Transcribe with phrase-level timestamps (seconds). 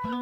[0.00, 0.12] Heilu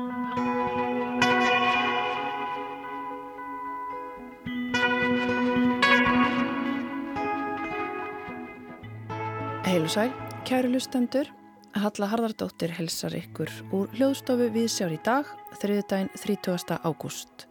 [9.87, 10.11] sæl,
[10.43, 11.31] kæru lustendur,
[11.79, 15.31] Halla Harðardóttir helsar ykkur úr hljóðstofu við sjár í dag,
[15.63, 16.83] þriðdægin 30.
[16.83, 17.47] ágúst.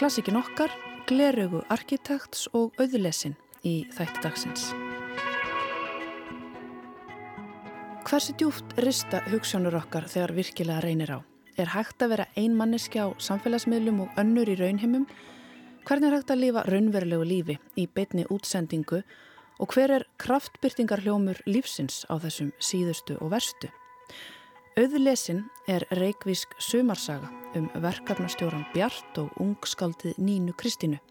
[0.00, 0.72] Klassikin okkar,
[1.04, 4.70] Glerögu arkitekts og auðlesin í þætti dagsins.
[8.08, 11.20] Hversi djúft rista hugssjónur okkar þegar virkilega reynir á?
[11.58, 15.08] Er hægt að vera einmanniski á samfélagsmiðlum og önnur í raunheimum?
[15.88, 19.00] Hvernig er hægt að lifa raunverulegu lífi í beitni útsendingu
[19.58, 23.72] og hver er kraftbyrtingarhljómur lífsins á þessum síðustu og verstu?
[24.78, 27.26] Auðlesin er reikvísk sumarsaga
[27.58, 31.02] um verkefnastjóran Bjart og ungskaldið Nínu Kristínu.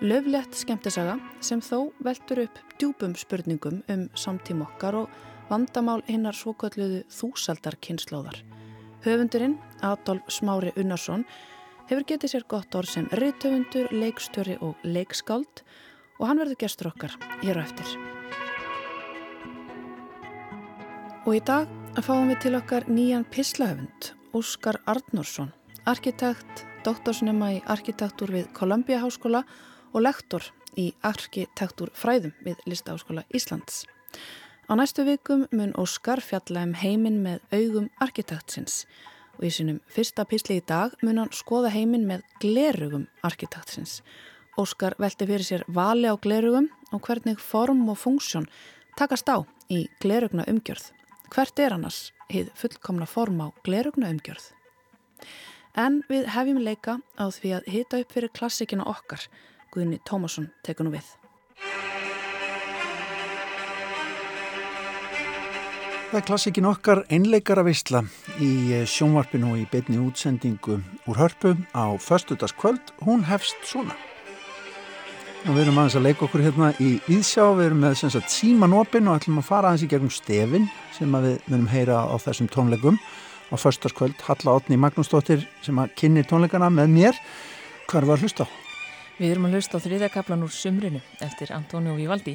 [0.00, 7.04] Löflegt skemmtisaga sem þó veldur upp djúbum spurningum um samtím okkar og vandamál hinnar svokölluðu
[7.12, 8.40] þúsaldarkynnslóðar.
[9.04, 11.24] Höfundurinn, Adolf Smári Unnarsson,
[11.90, 15.62] hefur getið sér gott orð sem reythöfundur, leikstjóri og leikskáld
[16.18, 17.88] og hann verður gestur okkar hér á eftir.
[21.26, 21.70] Og í dag
[22.02, 25.52] fáum við til okkar nýjan pislahöfund, Óskar Arnórsson,
[25.88, 29.42] arkitekt, doktorsnema í arkitektur við Columbia Háskóla
[29.92, 30.44] og lektor
[30.78, 33.84] í arkitektur fræðum við Listaháskóla Íslands.
[34.66, 38.84] Á næstu vikum mun Óskar fjalla um heiminn með augum arkitektsins
[39.36, 44.00] og í sínum fyrsta písli í dag mun hann skoða heiminn með glerugum arkitektsins.
[44.56, 48.48] Óskar velti fyrir sér vali á glerugum og hvernig form og funksjón
[48.96, 50.92] takast á í glerugna umgjörð.
[51.32, 54.52] Hvert er annars hið fullkomna form á glerugna umgjörð?
[55.76, 59.28] En við hefjum leika á því að hita upp fyrir klassikina okkar.
[59.74, 61.04] Guðni Tómasson tekur nú við.
[66.06, 68.04] Það er klassikin okkar einleikara vissla
[68.38, 70.76] í eh, sjónvarpinu og í beitni útsendingu
[71.10, 72.92] úr hörpu á förstutaskvöld.
[73.02, 73.96] Hún hefst svona.
[75.46, 79.10] Og við erum aðeins að leika okkur hérna í Íðsjá, við erum með sagt, símanopin
[79.10, 83.00] og ætlum að fara aðeins í gegnum stefin sem við munum heyra á þessum tónleikum
[83.50, 84.22] á förstaskvöld.
[84.28, 87.18] Halla Otni Magnúsdóttir sem að kynni tónleikana með mér.
[87.90, 88.65] Hvað var hlust á?
[89.16, 92.34] Við erum að hlusta á þriðakablan úr sumrinu eftir Antonio Vivaldi.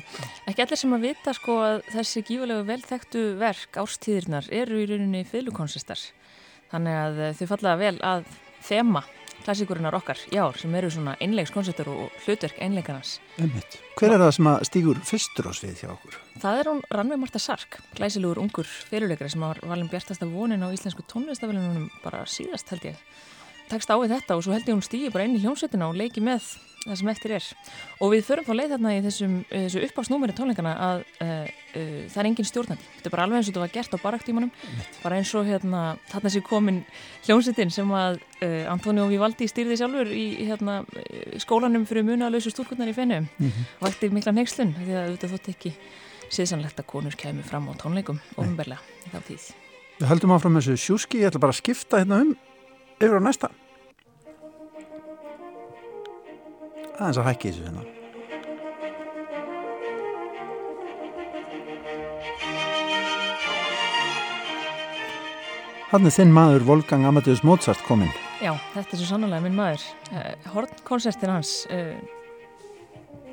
[0.50, 5.22] Ekki allir sem að vita sko að þessi gífulegu velþektu verk árstíðirnar eru í rauninni
[5.30, 6.02] fylgukonsistar.
[6.72, 8.24] Þannig að eh, þau falla vel að
[8.66, 9.04] þema
[9.44, 13.20] klassíkurinnar okkar í ár sem eru svona einlegskonsistar og hlutverk einlegarnas.
[13.38, 13.78] Einmitt.
[14.00, 16.18] Hver er það sem að stígur fyrstur á svið hjá okkur?
[16.42, 20.74] Það er hún Rannveig Marta Sark, glæsilegur ungur fyrirleikari sem var valin bjartasta vonin á
[20.74, 23.06] íslensku tónlistafélunum bara síðast held ég
[23.72, 25.98] tekst á við þetta og svo held ég hún stýði bara inn í hljómsveitina og
[26.00, 26.44] leiki með
[26.82, 27.48] það sem eftir er.
[28.02, 32.20] Og við förum þá leið þarna í þessum, þessu uppásnúmeri tónleikana að uh, uh, það
[32.24, 32.88] er engin stjórnandi.
[32.98, 34.52] Þetta er bara alveg eins og þetta var gert á baraktímanum
[35.04, 36.82] bara eins og hérna þarna sé komin
[37.28, 40.82] hljómsveitin sem að uh, Antonio Vivaldi stýrði sjálfur í hérna,
[41.42, 43.72] skólanum fyrir munalösu stúrkurnar í fennu mm -hmm.
[43.86, 45.76] vækti mikla neykslun því að þetta þótt ekki
[46.32, 49.52] síðsanlegt að konur kemur fram á tónleikum ofinberlega í þá tíð.
[50.00, 52.38] Við höldum áfram þessu sjúski, ég ætla bara að skipta hérna um
[52.98, 53.52] yfir á næsta
[57.02, 57.88] aðeins að hækki þessu hérna.
[65.92, 68.12] Hann er þinn maður Wolfgang Amadeus Mozart kominn.
[68.40, 69.84] Já, þetta er svo sannlega minn maður.
[70.14, 71.98] Uh, Hornkonsertin hans uh,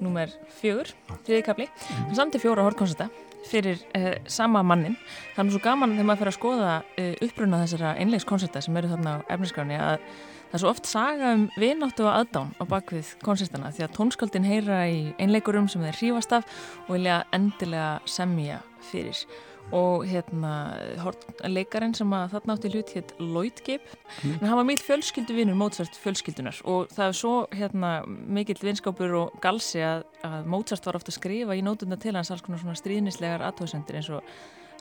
[0.03, 0.91] Númer fjögur
[1.27, 3.07] Þriðikabli, hann samti fjóra hornkonserta
[3.47, 4.99] fyrir uh, sama mannin
[5.37, 6.75] þannig svo gaman þegar maður fyrir að skoða
[7.29, 10.03] uppruna þessara einlegskonserta sem eru þarna á efniskráni að
[10.49, 14.47] Það er svo oft saga um vináttu og aðdán á bakvið konsertana því að tónsköldin
[14.49, 16.49] heyra í einleikurum sem þeir hrífast af
[16.87, 19.21] og vilja endilega semja fyrir.
[19.77, 20.53] Og hérna,
[21.45, 23.91] leikarinn sem að þarna átti hlut hétt Lloyd Gibb,
[24.23, 24.39] mm.
[24.39, 29.19] en hann var mjög fjölskyldu vinnur Mozart fjölskyldunar og það er svo hérna, mikill vinskápur
[29.19, 32.63] og galsi að, að Mozart var ofta að skrifa í nótunda til hans alls konar
[32.63, 34.25] svona stríðnislegar aðtóðsendir eins og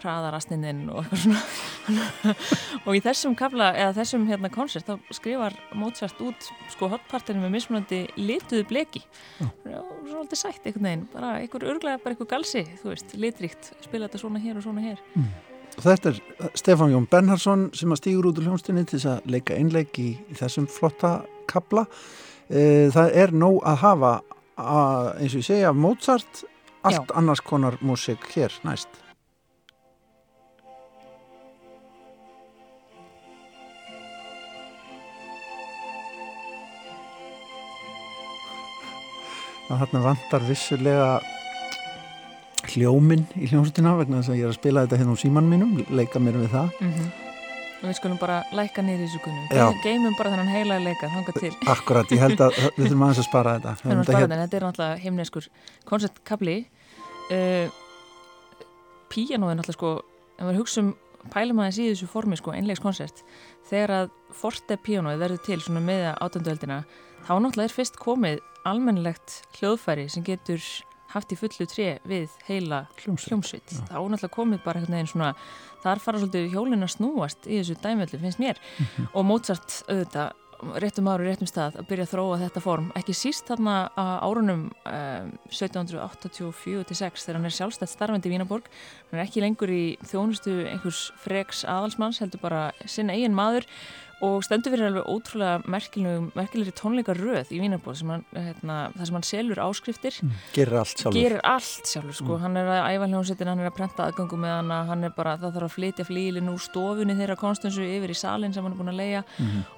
[0.04, 2.36] hraðarastninn og eitthvað svona.
[2.88, 7.54] Og í þessum kafla, eða þessum hérna konsert þá skrifar Mozart út sko hotpartinu með
[7.58, 9.04] mismunandi lituðu bleki.
[9.42, 13.72] Og svo alltaf sætt einhvern veginn, bara einhver örglega, bara einhver galsi þú veist, litríkt,
[13.86, 15.02] spila þetta svona hér og svona hér.
[15.16, 15.34] Mm.
[15.78, 19.34] Þetta er uh, Stefán Jón Bernhardsson sem að stýgur út úr hljómsdynni til þess að
[19.36, 21.86] leika einleik í, í þessum flotta kabla
[22.50, 24.14] e, það er nóg að hafa
[24.58, 26.46] að, eins og ég segja Mozart.
[26.88, 27.18] Allt Já.
[27.20, 29.02] annars konar músik hér næst
[39.68, 41.08] að þarna vantar vissulega
[42.74, 45.74] hljóminn í hljómsutina vegna þess að ég er að spila þetta hérna á síman mínum,
[45.94, 47.10] leika mér við það mm -hmm.
[47.78, 49.66] og við skulum bara læka niður í þessu Já.
[49.68, 51.12] kunum geymum bara þennan heila leika
[51.76, 53.76] Akkurat, ég held að við þurfum aðeins að spara þetta.
[53.84, 55.50] Við erum að spara hér- þetta, þetta er náttúrulega heimneskur
[55.86, 56.58] konceptkabli
[57.32, 57.68] uh,
[59.08, 59.92] Píanóið er náttúrulega sko
[60.38, 60.96] ef maður hugsa um
[61.32, 63.24] pælum aðeins í þessu formi sko, einlegs koncert
[63.70, 66.84] þegar að forte píanóið verður til svona meða átönduöldina
[67.28, 70.64] þá náttúrulega er fyrst komið almennilegt hljóðfæri sem getur
[71.14, 73.32] haft í fullu tré við heila Hljómsveit.
[73.32, 73.76] hljómsveit.
[73.88, 75.30] þá er náttúrulega komið bara einhvern veginn svona
[75.86, 78.60] þar fara svolítið hjólin að snúast í þessu dæmöldu finnst mér.
[79.14, 80.36] Og Mozart auðvitað
[80.82, 82.88] réttum ári, réttum stað að byrja að þróa þetta form.
[82.98, 88.66] Ekki síst þarna á árunum um, 1784-6 þegar hann er sjálfstætt starfandi í Vínaborg
[89.12, 93.70] hann er ekki lengur í þjónustu einhvers freks aðalsmanns, heldur bara sinna eigin maður
[94.26, 99.62] og stendur fyrir alveg ótrúlega merkilegri tónleikar röð í hann, hérna, þar sem hann selur
[99.62, 100.20] áskriftir.
[100.56, 101.18] Gerir allt sjálfur.
[101.20, 104.56] gerir allt sjálfur sko, hann er að æfa hljómsveitin, hann er að prenta aðgöngum með
[104.56, 108.18] hana, hann er bara, það þarf að flytja flílinn úr stofunni þeirra konstansu yfir í
[108.18, 109.24] salin sem hann er búin að leia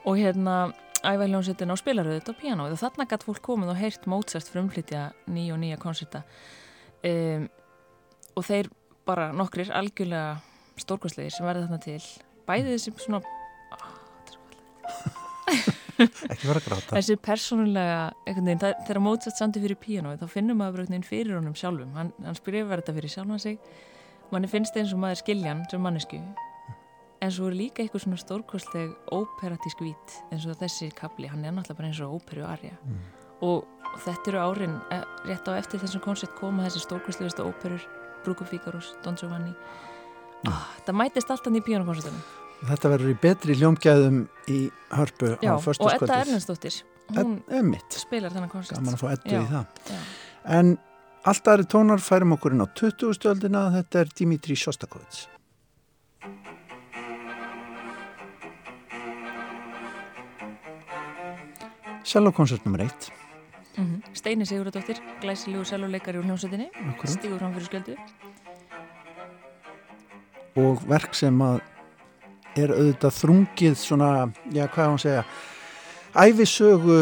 [0.06, 0.56] og hérna
[1.04, 4.52] æfa hljómsveitin á spilaröðu þetta á píanóið og þarna gætt fólk komið og heyrt Mozart
[4.52, 6.24] frumflytja nýja og nýja konserta.
[7.04, 7.48] Um,
[8.36, 8.72] og þeir
[9.08, 10.40] bara nokkrir algjörlega
[10.80, 12.02] stórkvæslegir sem verða þarna til.
[12.48, 13.22] Bæði þessi svona
[16.00, 16.96] Ekki vera að gráta.
[16.96, 21.58] þessi persónulega veginn, það, þegar Mozart standi fyrir píanóið þá finnum maður veginn fyrir honum
[21.60, 21.92] sjálfum.
[21.98, 23.58] Hann, hann skrifar þetta fyrir sjálfan sig.
[24.30, 26.22] Manni finnst eins og maður skiljan sem mannesku
[27.20, 31.56] en svo er líka eitthvað svona stórkostleg óperatísk vít eins og þessi kapli, hann er
[31.56, 32.76] náttúrulega bara eins og óperu arja
[33.46, 33.66] og
[34.06, 37.88] þetta eru árin eh, rétt á eftir þessum koncept koma þessi stórkostlegustu óperur
[38.24, 39.54] Brúkum Fíkarús, Don Giovanni.
[40.48, 44.60] Ah, það mætist alltaf í píanókoncertunum Þetta verður í betri hljómgæðum í
[44.92, 46.18] hörpu Já, á og Edda.
[46.26, 46.82] Erlendsdóttir
[47.16, 49.66] hún Emmitt, spilar þennan koncert gaman að fá eddu Já, í það.
[49.90, 50.00] já.
[50.60, 50.74] En
[51.30, 53.16] allt aðri tónar færum okkur inn á 20.
[53.18, 55.28] stöldina, þetta er Dimitri Shostakovits.
[62.10, 62.86] Cello-konsert nr.
[62.90, 63.10] 1
[63.80, 66.66] Mm Steini Sigurðardóttir, glæsilegur seljuleikari úr hljómsveitinni,
[67.08, 67.96] stígur fram fyrir skjöldu.
[70.60, 71.62] og verk sem að
[72.58, 74.12] er auðvitað þrungið svona,
[74.56, 75.24] já hvað að segja
[76.18, 77.00] æfisögu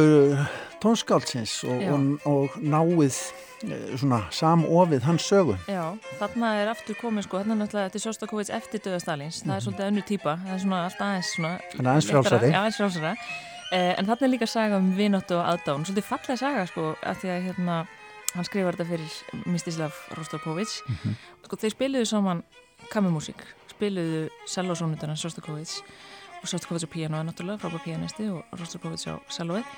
[0.84, 3.18] tónskáldsins og, og, og náið
[3.66, 5.58] eh, svona samofið hans sögu.
[5.70, 9.56] Já, þarna er aftur komið sko, þarna er náttúrulega er Sjóstakovits eftir döða Stalins, það
[9.56, 11.54] er svolítið önnu típa, það er svona alltaf aðeins svona...
[11.74, 12.52] Hann er aðeins frjálsari.
[12.52, 13.14] Já, aðeins frjálsara.
[13.68, 17.24] Eh, en þarna er líka saga um vináttu og aðdán, svolítið fallega saga sko, að
[17.24, 17.80] því að hérna,
[18.36, 20.82] hann skrifar þetta fyrir Mistislav Rostokovits.
[21.48, 22.46] Sko, þeir spiluðu saman
[22.94, 23.42] kammermúsík,
[23.78, 25.80] spiluðu sellósónutana Sjóstakovits
[26.42, 29.72] og Sjóstakovits á píanóið náttúrulega, frábær píanisti og Rostokovits á sellóið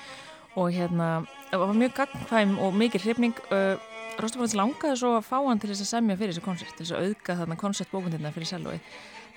[0.58, 3.38] og hérna, það var mjög gagnkvæm og mikil hrifning.
[3.52, 3.78] Uh,
[4.20, 6.96] Rostovovits langaði svo að fá hann til þess að semja fyrir þessu koncert, til þess
[6.96, 8.78] að auðga þarna koncertbókundina fyrir selói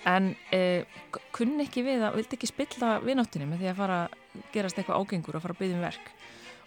[0.10, 4.00] en uh, kunni ekki við að, vildi ekki spilla vináttunni með því að fara
[4.51, 6.12] gerast eitthvað ágengur og fara að byggja um verk.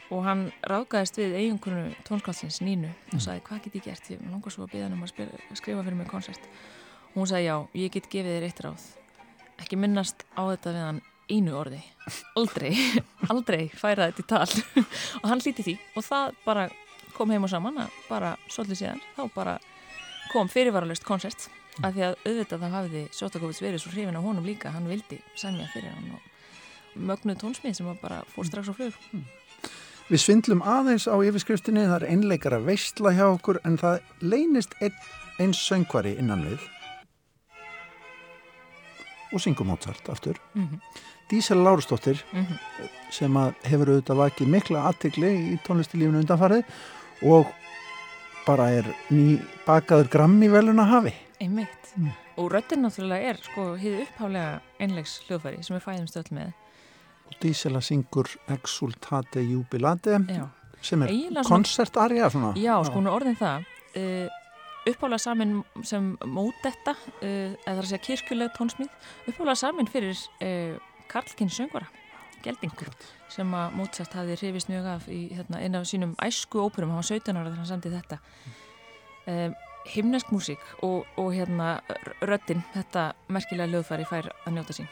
[0.06, 4.54] Og hann ráðgæðist við eiginkonu tónskálsins Nínu og sagði hvað get ég gert, ég langar
[4.54, 5.12] svo að byggja hann um að
[5.58, 6.46] skrifa fyrir mig koncert
[7.16, 8.86] hún sagði já, ég get gefið þér eitt ráð.
[9.56, 11.02] Ekki minnast á þetta við hann
[11.32, 11.80] einu orði.
[12.38, 12.72] Aldrei,
[13.32, 14.84] aldrei færa þetta í tal.
[15.22, 15.76] Og hann hlíti því.
[15.96, 16.66] Og það bara
[17.16, 19.56] kom heim og saman að bara svolítið síðan þá bara
[20.28, 21.46] kom fyrirvaralust koncert
[21.84, 24.75] af því að auðvitað þá hafiði Sjóstakovits verið svo hrifin á honum líka.
[24.75, 28.96] Hann vildi semja fyrir hann og mögnuð tónsmið sem var bara fór strax á flug.
[30.06, 34.94] Við svindlum aðeins á yfirskriftinni, það er einleikara veistla hjá okkur en það leynist ein,
[35.42, 36.62] eins söngvari innan við
[39.33, 40.37] og syngum Mozart aftur.
[40.54, 40.80] Mhm.
[41.30, 42.59] Dísel Lárusdóttir Mhm.
[43.11, 46.64] sem að hefur auðvitað vakið mikla aðtegli í tónlistilífinu undanfarið
[47.23, 47.47] og
[48.47, 51.14] bara er ný bakaður grammi velun að hafi.
[51.40, 51.68] einmitt
[51.99, 52.11] Mm.
[52.38, 56.52] og röddinn náttúrulega er sko hið upphálega einlegs hljóðfæri sem við fæðumst öll með
[57.26, 60.47] Og Dísela syngur Exultate Jubilate já,
[60.80, 61.09] sem er
[61.45, 62.54] koncertarja svona.
[62.54, 63.64] Já, sko hún er orðin það
[63.97, 64.28] uh,
[64.90, 68.90] uppálega samin sem mótetta uh, eða það er að segja kirkjuleg tónsmíð.
[69.31, 70.76] Uppálega samin fyrir uh,
[71.11, 71.87] Karlkinn söngvara,
[72.45, 72.90] Geldingur
[73.33, 76.93] sem að Mozart hafði hrifist mjög af í hérna, eina af sínum æsku óperum.
[76.95, 78.19] Hann var 17 ára þegar hann samdi þetta.
[79.26, 79.57] Um,
[79.90, 82.62] himnesk músík og, og hérna r- röddin.
[82.75, 84.87] Þetta merkilega lögfæri fær að njóta sín.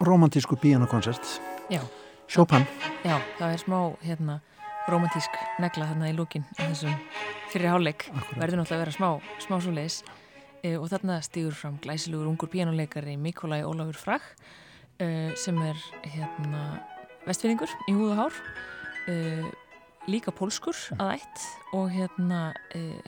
[0.00, 1.40] Romantísku píanokonsert.
[1.70, 1.80] Já,
[2.28, 2.66] Chopin.
[3.04, 4.40] já, það er smá hérna
[4.90, 6.94] romantísk negla þarna í lúkin þessum
[7.50, 9.08] fyrir háleik verður náttúrulega að vera smá,
[9.42, 10.00] smá svo leis
[10.62, 14.24] e, og þarna stýgur fram glæsilegur ungur píjánuleikari Mikolai Ólafur Frag
[15.02, 16.62] e, sem er hérna
[17.26, 18.40] vestfinningur í húð og hár.
[19.10, 19.16] E,
[20.06, 22.40] líka pólskur að ætt og hérna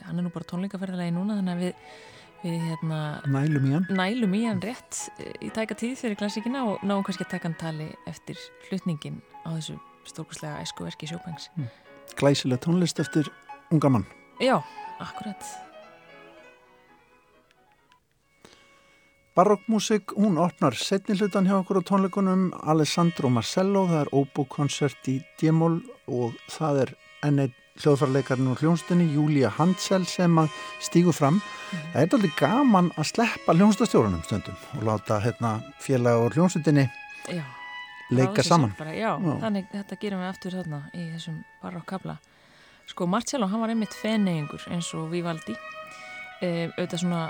[0.03, 1.85] hann er nú bara tónleikaferðilegi núna þannig að við,
[2.43, 2.97] við hérna,
[3.31, 3.85] Nælum í hann.
[3.95, 5.05] nælum í hann rétt
[5.39, 8.35] í tæka tíð fyrir klassíkina og náum kannski að taka hann tali eftir
[8.67, 11.49] flutningin á þessu stórkurslega æskuverki sjópengs.
[12.19, 13.29] Glæsileg tónlist eftir
[13.71, 14.07] unga mann
[14.39, 14.63] Já,
[14.99, 15.43] akkurat.
[19.35, 25.19] Barokkmusik, hún opnar setni hlutan hjá okkur á tónleikunum Alessandro Marcello, það er óbúkonsert í
[25.39, 26.93] Djemól og það er
[27.27, 30.51] enn einn hljóðfarleikarinn úr hljónstunni Júlia Hansel sem að
[30.83, 31.39] stígu fram.
[31.93, 36.89] Það er alveg gaman að sleppa hljónstastjórunum stundum og láta hérna, félag og hljónstunni
[37.27, 37.43] Já.
[38.09, 38.73] Leika saman.
[38.77, 39.33] Bara, já, Já.
[39.43, 42.17] þannig þetta gerum við aftur þarna í þessum barokkabla.
[42.89, 45.55] Sko, Marcello, hann var einmitt feneigingur eins og Vivaldi.
[46.41, 47.23] E, auðvitað svona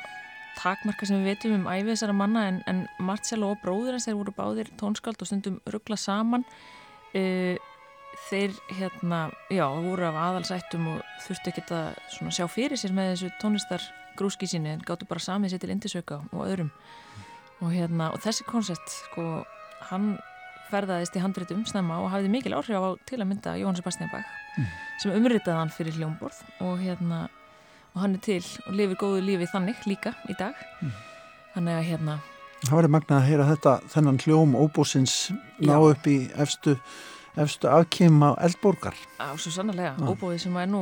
[0.59, 4.19] takmarka sem við veitum um æfið þessara manna en, en Marcello og bróður hans þeir
[4.19, 6.45] voru báðir tónskáld og stundum ruggla saman.
[7.15, 7.57] E,
[8.29, 13.13] þeir hérna, já, voru af aðalsættum og þurftu ekki að svona, sjá fyrir sér með
[13.13, 13.85] þessu tónlistar
[14.19, 16.71] grúski síni en gáttu bara samið sér til indisauka og öðrum.
[17.59, 19.43] Og, hérna, og þessi koncert, sko,
[19.89, 20.13] hann
[20.71, 24.25] ferðaðist í handritum snemma og hafði mikil áhrif á til að mynda Jóhann Sebastian Bach
[25.01, 27.27] sem umritaði hann fyrir hljómborð og hérna
[27.93, 30.57] og hann er til og lifir góðu lífi þannig líka í dag
[31.55, 32.19] þannig að hérna
[32.59, 35.13] Það verður magnað að heyra þetta, þennan hljóm óbúsins
[35.63, 35.83] ná Já.
[35.93, 36.73] upp í efstu,
[37.39, 38.97] efstu afkima eldborgar.
[39.15, 40.03] á svo sannlega Já.
[40.03, 40.81] óbóðið sem er nú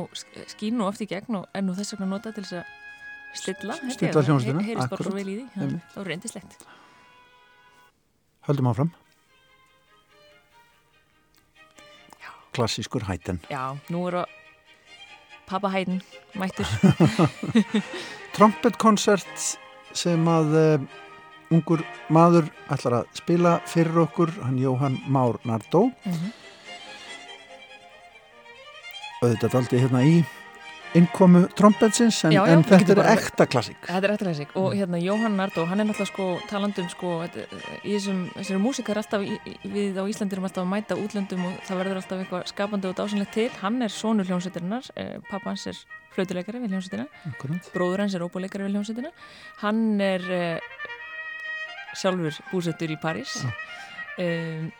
[0.50, 2.74] skín nú oft í gegn og er nú þess vegna notað til þess að
[3.38, 3.78] stilla.
[3.94, 5.14] Stilla svo akkurat.
[5.54, 6.58] það voru reyndislegt
[8.48, 8.90] Höldum áfram.
[12.58, 13.38] Klassískur hættin.
[13.50, 14.24] já, nú eru
[15.48, 16.02] Pappa Hæðin
[16.36, 16.66] mættur
[18.36, 19.44] Trompetkonsert
[19.96, 20.88] sem að uh,
[21.54, 21.80] ungur
[22.12, 25.86] maður ætlar að spila fyrir okkur, hann Jóhann Már Nardó.
[26.04, 26.34] Mhm.
[29.22, 30.18] Auðvitað daldi hérna í
[30.96, 33.78] innkomu trompetsins en, Já, já, en þetta er ekta klassík.
[33.86, 37.12] Þetta er eftir þessi og hérna Jóhann Nardó, hann er náttúrulega sko talandum sko,
[37.82, 39.26] í þessum, þessari músika er alltaf
[39.74, 42.98] við á Íslandi erum alltaf að mæta útlöndum og það verður alltaf eitthvað skapandi og
[42.98, 43.48] dásanlegt til.
[43.62, 45.82] Hann er sonur hljómsveitirinnar eh, pappa hans er
[46.16, 47.06] flautuleikari við hljómsveitina
[47.74, 49.12] bróður hans er óbúleikari við hljómsveitina.
[49.62, 50.84] Hann er eh,
[51.98, 53.40] sjálfur búsettur í París.
[54.18, 54.70] Um,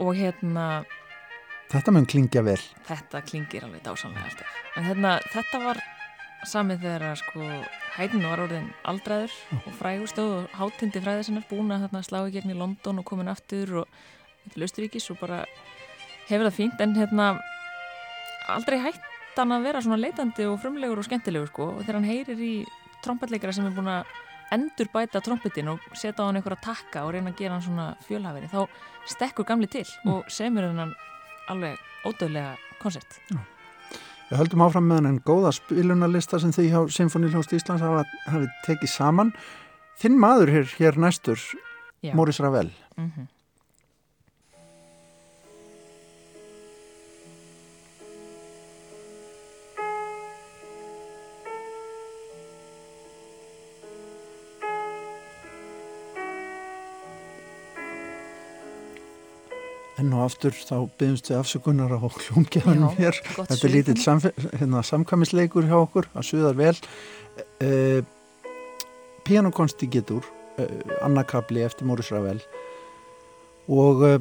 [0.00, 0.84] og hérna
[1.72, 2.60] Þetta mun klingja vel.
[2.84, 4.56] þetta klingir alveg dásanlega alltaf.
[4.76, 5.78] En hérna, þetta var
[6.44, 7.44] samið þegar sko
[7.94, 12.18] hæginn var orðin aldraður og frægur stóð og hátindi fræðið sinnar búin að þarna slá
[12.26, 15.44] í gegn í London og komin aftur og Östuríkis og bara
[16.28, 16.82] hefur það fínt.
[16.84, 17.28] En hérna
[18.52, 21.70] aldrei hætt hann að vera svona leitandi og frumlegur og skemmtilegur sko.
[21.78, 22.52] Og þegar hann heyrir í
[23.06, 24.12] trompetleikara sem er búin að
[24.52, 27.86] endur bæta trompetin og setja á hann einhverja takka og reyna að gera hann svona
[28.04, 28.66] fjölhaferi þá
[29.14, 30.92] stekkur gamli til og semur hann
[31.50, 33.18] alveg ódöðlega konsert
[34.30, 38.88] Við höldum áfram með hann góða spilunarlista sem þið hjá Sinfoníljóst Íslands hafa, hafi tekið
[38.88, 39.32] saman.
[40.00, 41.36] Þinn maður hér, hér næstur,
[42.00, 42.14] Já.
[42.16, 42.70] Móris Ravel.
[42.96, 43.28] mm
[60.02, 63.14] Enn og aftur þá byggjumst við afsökunar á hljómgeðanum Já, hér.
[63.36, 64.02] Þetta er lítill
[64.58, 66.74] hérna, samkvæmisleikur hjá okkur, að suðar vel.
[67.62, 68.02] Uh,
[69.22, 70.26] Pianokonsti getur,
[70.58, 70.66] uh,
[71.06, 72.42] Anna Kapli eftir Móris Ravel
[73.70, 74.18] og uh,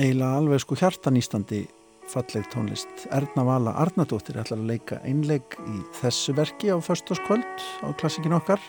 [0.00, 1.66] eiginlega alveg sko hjartanýstandi
[2.08, 2.88] falleg tónlist.
[3.12, 8.60] Erna Vala Arnardóttir ætlar að leika einleik í þessu verki á föstaskvöld á klassikin okkar.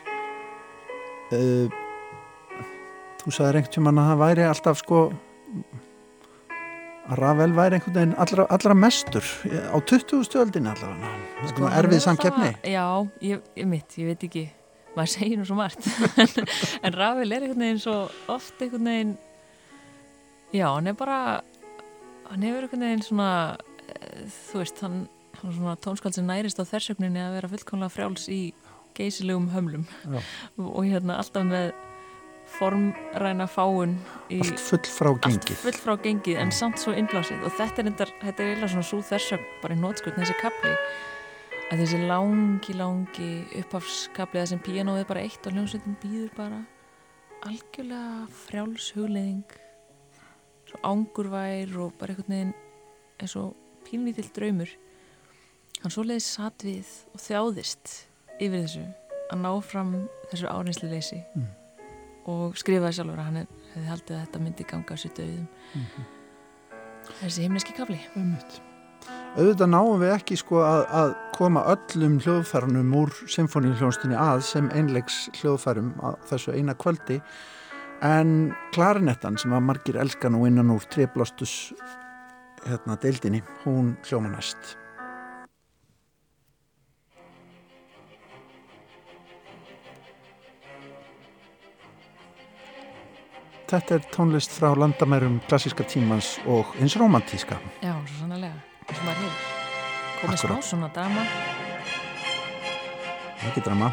[1.29, 4.99] Þú sagðir einhvern tímann að það væri alltaf sko
[7.09, 10.23] að Ravel væri einhvern veginn allra, allra mestur á 20.
[10.27, 11.11] stöldin allavega.
[11.49, 12.49] Sko, erfið er samkeppni.
[12.69, 12.85] Já,
[13.25, 14.45] ég, ég mitt, ég veit ekki
[14.95, 15.85] maður segir nú svo margt.
[16.85, 17.97] En Ravel er einhvern veginn svo
[18.31, 19.15] oft einhvern veginn
[20.53, 21.19] já, hann er bara
[22.29, 23.31] hann hefur einhvern veginn svona
[23.89, 25.03] eh, þú veist, hann,
[25.41, 28.41] hann svona tónskald sem nærist á þversögninni að vera fullkomlega frjáls í
[28.97, 29.85] geysilegum hömlum.
[30.57, 31.71] Og hérna alltaf með
[32.57, 33.95] formræna fáun
[34.33, 37.91] í allt full frá gengið full frá gengið en samt svo innblásið og þetta er
[37.91, 40.73] endar, þetta er eiginlega svona svo þessögn bara í nótskutn þessi kapli
[41.69, 46.61] að þessi langi, langi upphafskapli það sem píanóið bara eitt og hljómsveitin býður bara
[47.47, 49.59] algjörlega frjáls hugleðing
[50.69, 52.55] svo ángurvær og bara einhvern veginn
[53.19, 53.55] eins og
[53.87, 54.71] pínlítill draumur.
[55.81, 57.95] Hann svo leiði satt við og þjáðist
[58.39, 58.85] yfir þessu
[59.29, 59.95] að ná fram
[60.31, 61.21] þessu áreinslu leysi.
[61.35, 61.47] Mm.
[62.29, 65.45] Og skrifaði sjálfur að hann hefði haldið að þetta myndi ganga á sér döðum
[67.19, 67.99] þessi himneski kafli.
[68.15, 68.59] Einmitt.
[69.37, 75.21] auðvitað náum við ekki sko að, að koma öllum hljóðfærunum úr symfóníuljónstinni að sem einlegs
[75.39, 77.21] hljóðfærum að þessu eina kvöldi
[78.05, 81.73] en klarinettan sem að margir elskan og innan úr treblástus
[82.65, 84.35] hérna deildinni, hún hljóma
[93.69, 97.59] Þetta er tónlist frá landamærum klassíska tímans og eins romantíska.
[97.83, 98.55] Já, svo sannlega,
[98.87, 99.43] eins og maður hefur.
[100.21, 101.25] Komið smá svona drama.
[103.45, 103.91] Ekki drama.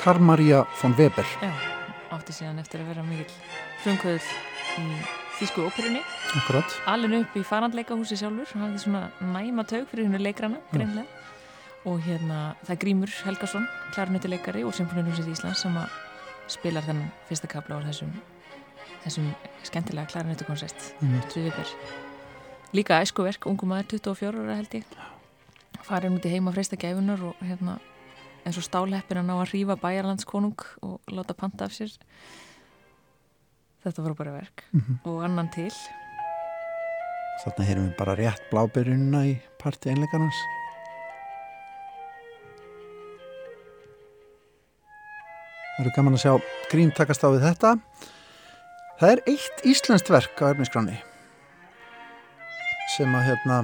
[0.00, 1.28] Karl-Maria von Weber.
[1.44, 1.52] Já,
[2.16, 3.28] átti síðan eftir að vera mikil
[3.84, 4.24] frumkvöðul
[4.80, 4.88] í
[5.36, 6.00] Þísku óperunni.
[6.40, 6.80] Akkurat.
[6.88, 11.15] Alin upp í farandleikahúsi sjálfur, hann hafði svona næma taug fyrir hennu leikrana, greinlega
[11.86, 15.92] og hérna það er Grímur Helgarsson klarnötuleikari og Symfóniunusið Íslands sem að
[16.50, 18.10] spilar þennan fyrsta kabla á þessum,
[19.04, 19.30] þessum
[19.66, 20.92] skemmtilega klarnötukonsert
[22.76, 24.96] líka æskuverk, ungum maður 24 ára held ég.
[25.86, 27.78] Farin út í heima freista gæfunar og hérna
[28.46, 31.94] eins og stáleppin að ná að rýfa bæjarlandskonung og láta panta af sér.
[33.84, 34.64] Þetta voru bara verk.
[34.72, 34.98] Mm -hmm.
[35.04, 35.72] og annan til.
[37.44, 40.65] Þannig heyrum við bara rétt blábyrjunna í parti einleikarnas
[45.76, 46.32] Það eru gaman að sjá
[46.72, 47.70] grín takast á við þetta.
[48.96, 50.94] Það er eitt íslenskt verk á erfniskráni
[52.94, 53.58] sem að hérna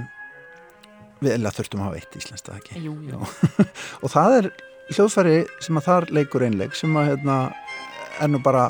[1.23, 2.83] við eða þurftum að hafa eitt íslenskt að ekki.
[2.85, 3.21] Jú, jú.
[4.05, 4.49] og það er
[4.91, 7.39] hljóðfæri sem að þar leikur einleg sem að hérna
[8.21, 8.67] er nú bara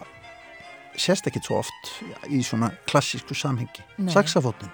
[0.94, 1.90] sérst ekki svo oft
[2.30, 3.82] í svona klassísku samhengi.
[4.12, 4.70] Saxafóttin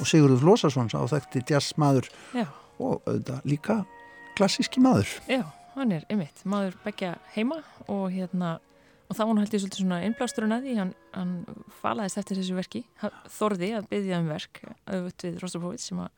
[0.00, 2.08] og Sigurður Lósarsson sá þekkti jazzmaður
[2.80, 3.80] og auðvitað líka
[4.38, 5.12] klassíski maður.
[5.28, 5.44] Já
[5.76, 8.56] hann er ymitt, maður begja heima og hérna
[9.06, 11.34] og þá hann held ég svolítið svona innblásturinn að því hann, hann
[11.78, 12.82] falaðist eftir þessu verki.
[13.36, 16.14] Þorði að byggja um verk auðvitað við Rostropóvits sem að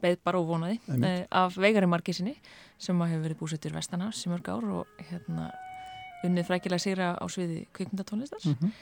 [0.00, 2.32] beð bara óvonaði eh, af veigari margisinni
[2.80, 5.50] sem að hefur verið búsettur Vestanás í mörg ár og hérna
[6.24, 8.72] unnið frækilega sigra á sviði kvikmyndatónlistars mm -hmm.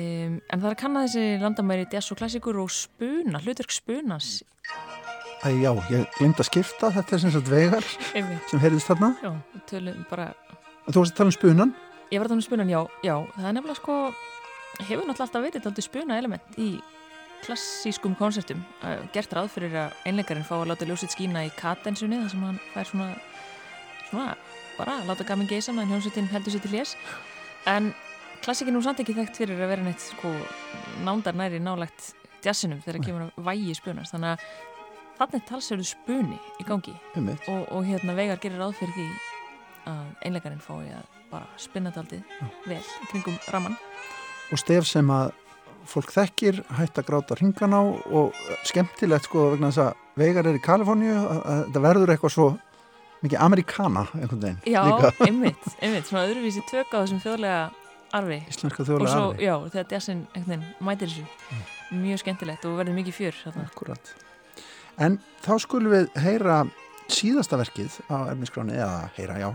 [0.00, 4.42] um, en það er að kanna þessi landamæri jazz og klassikur og spuna, hlutverk spunas
[5.40, 8.50] Æ, já, ég glemt að skipta, þetta er sem sagt vegar Einmitt.
[8.50, 9.08] sem heyrðist þarna.
[9.24, 9.30] Já,
[9.70, 10.26] tölum bara...
[10.90, 11.72] Þú varst að tala um spunan?
[12.10, 13.14] Ég var að tala um spunan, já, já.
[13.38, 13.96] Það er nefnilega sko,
[14.82, 16.68] hefur náttúrulega alltaf verið alltaf spuna element í
[17.46, 18.60] klassískum konsertum.
[19.14, 22.60] Gert ráð fyrir að einleikarinn fá að láta ljósitt skína í katensunni, þar sem hann
[22.74, 23.08] fær svona,
[24.10, 24.28] svona,
[24.76, 26.96] bara að láta gamin geisa meðan hljómsveitin heldur sér til lés.
[27.70, 27.94] En
[28.44, 30.34] klassíkinn nú samt ekki þekkt fyrir að vera neitt sko
[31.06, 32.12] nándar næri nálagt
[32.44, 34.14] jazzinum þegar það kemur að vægi spunast.
[34.14, 34.44] Þannig að
[35.20, 36.94] þannig talsverðu spuni í gangi.
[37.16, 39.08] Og, og hérna Veigar gerir ráð fyrir því
[39.90, 42.80] að einleikarinn fái að bara spinna þetta aldrei vel
[43.10, 43.76] kringum raman
[44.50, 45.30] og stef sem að
[45.90, 50.58] fólk þekkir hætt að gráta hringan á og skemmtilegt sko vegna þess að Veigar er
[50.58, 52.48] í Kaliforníu að þetta verður eitthvað svo
[53.24, 54.82] mikið amerikana einhvern veginn Já,
[55.28, 57.62] einmitt, einmitt, svona öðruvísi tök á þessum þjóðlega
[58.16, 58.40] arfi.
[58.50, 59.46] Íslenska þjóðlega svo, arfi.
[59.46, 59.90] Já, þegar
[60.50, 61.28] veginn mætir þessu.
[61.50, 62.02] Mm.
[62.02, 64.12] mjög skemmtilegt og verður mikið fjör Akkurat
[65.00, 66.62] En þá skulum við heyra
[67.10, 69.48] síðasta verkið á erfniskráni eða heyra já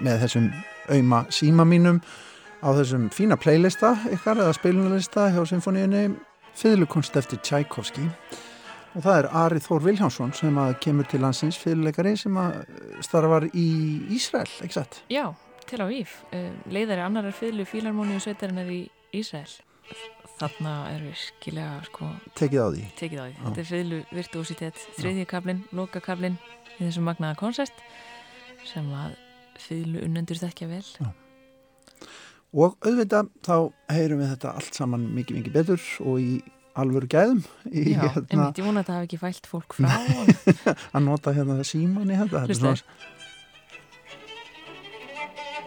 [0.00, 0.46] með þessum
[0.88, 1.98] auðma síma mínum
[2.62, 6.06] á þessum fína playlista ykkar eða spilunarlista hjá symfóníunni
[6.56, 8.04] Fyðlukunst eftir Tchaikovsky
[8.92, 12.58] og það er Ari Þór Viljánsson sem að kemur til landsins fyrirleikari sem að
[13.04, 13.68] starfar í
[14.12, 15.00] Ísrael, ekki satt?
[15.08, 15.30] Já,
[15.64, 16.18] til á Íf.
[16.68, 18.82] Leiðari annar er fyrirlu fílarmóni og sveitarinn er í
[19.16, 19.48] Ísrael
[20.40, 23.34] þarna er virkilega sko, tekið á því, tekið á því.
[23.42, 26.38] þetta er fylgu virtuositet þriðjakablin, lokakablin
[26.78, 27.84] í þessum magnaða koncert
[28.66, 29.18] sem að
[29.62, 31.10] fylgu unnendur þekkja vel Já.
[32.52, 33.54] og auðvitað þá
[33.92, 36.32] heyrum við þetta allt saman mikið mikið betur og í
[36.78, 39.90] alvöru gæðum Já, hérna, en ég vona að það hafi ekki fælt fólk frá
[40.96, 42.76] að nota hérna það síman í þetta þetta er, svona...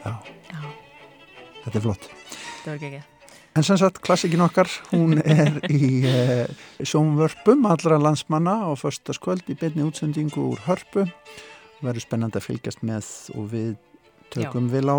[0.05, 0.13] Já.
[0.49, 0.61] Já.
[1.65, 3.14] þetta er flott þetta var ekki ekki
[3.55, 6.49] En sem sagt, klassikin okkar, hún er í eh,
[6.83, 11.05] sjónvörpum allra landsmanna á förstaskvöld í beinni útsendingu úr hörpu.
[11.77, 13.69] Það verður spennandi að fylgjast með og við
[14.35, 14.73] tökum Já.
[14.73, 14.97] vil á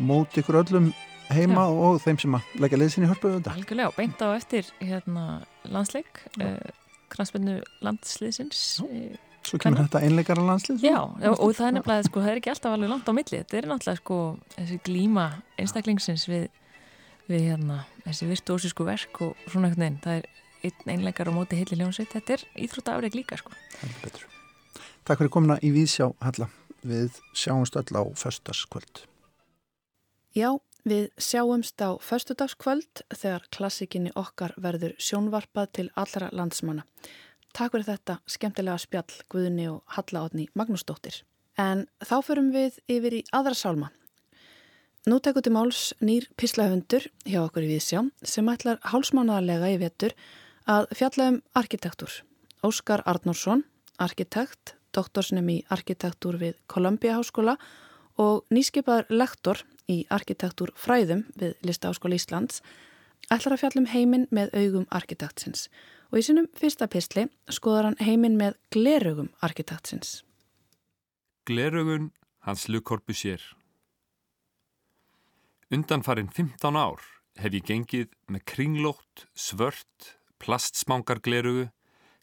[0.00, 0.88] mót ykkur öllum
[1.28, 1.76] heima Já.
[1.84, 3.32] og þeim sem að leggja leðsinn í hörpu.
[3.52, 5.24] Algjörlega, beint á eftir hérna,
[5.68, 6.56] landsleik, eh,
[7.12, 8.62] kranspennu landsliðsins.
[8.88, 10.80] Eh, Svo kemur þetta einleikara landslið?
[10.80, 13.42] Já, Já og það er nefnilega, sko, það er ekki alltaf alveg langt á milli.
[13.44, 14.18] Þetta er náttúrulega, sko,
[14.56, 15.26] þessi glíma
[15.60, 16.48] einstaklingsins við
[17.28, 20.28] við hérna þessi virtuósísku verk og svona einhvern veginn, það er
[20.68, 23.52] einn einleikar á móti heilir ljónsveit, þetta er íþrótta afreg líka sko.
[25.06, 26.48] Takk fyrir komina í Víðsjá Halla,
[26.82, 29.04] við sjáumst öll á föstaskvöld.
[30.36, 36.84] Já, Við sjáumst á föstudagskvöld þegar klassikinni okkar verður sjónvarpað til allra landsmanna.
[37.52, 41.24] Takk fyrir þetta skemmtilega spjall Guðni og Halla Átni Magnúsdóttir.
[41.58, 43.90] En þá förum við yfir í aðra sálma.
[45.08, 50.12] Nú tekur til máls nýr pislahundur hjá okkur í Vísjá sem ætlar hálsmánaðarlega í vetur
[50.68, 52.10] að fjalla um arkitektur.
[52.60, 53.62] Óskar Arnórsson,
[53.96, 57.54] arkitekt, doktorsnum í arkitektur við Columbia Háskóla
[58.20, 62.60] og nýskipaður lektor í arkitektur fræðum við Listaháskóla Íslands
[63.32, 65.70] ætlar að fjallum heiminn með augum arkitektsins
[66.10, 70.18] og í sinum fyrsta pistli skoðar hann heiminn með glerugum arkitektsins.
[71.48, 72.10] Glerugun
[72.44, 73.40] hans Lukorpu sér.
[75.68, 77.02] Undanfarin 15 ár
[77.36, 81.66] hef ég gengið með kringlótt, svört, plastsmangar glerugu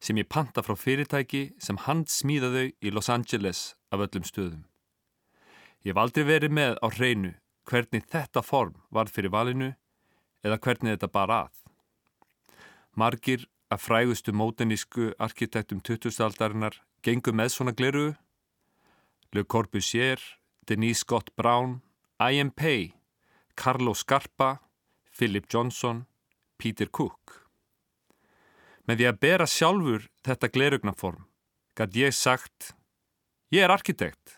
[0.02, 4.64] sem ég panta frá fyrirtæki sem hand smíðaðu í Los Angeles af öllum stöðum.
[5.86, 7.36] Ég hef aldrei verið með á hreinu
[7.70, 9.76] hvernig þetta form var fyrir valinu
[10.42, 11.54] eða hvernig þetta bar að.
[12.98, 18.16] Margir af frægustu mótenísku arkitektum 2000-aldarinnar gengu með svona gleru.
[19.38, 20.18] Le Corbusier,
[20.66, 21.84] Denise Scott Brown,
[22.18, 22.50] I.M.
[22.50, 22.96] Pei,
[23.56, 24.60] Carlo Scarpa,
[25.12, 26.06] Philip Johnson,
[26.58, 27.42] Peter Cook.
[28.86, 31.26] Með því að bera sjálfur þetta glerugnaform
[31.76, 32.74] gæti ég sagt
[33.52, 34.38] ég er arkitekt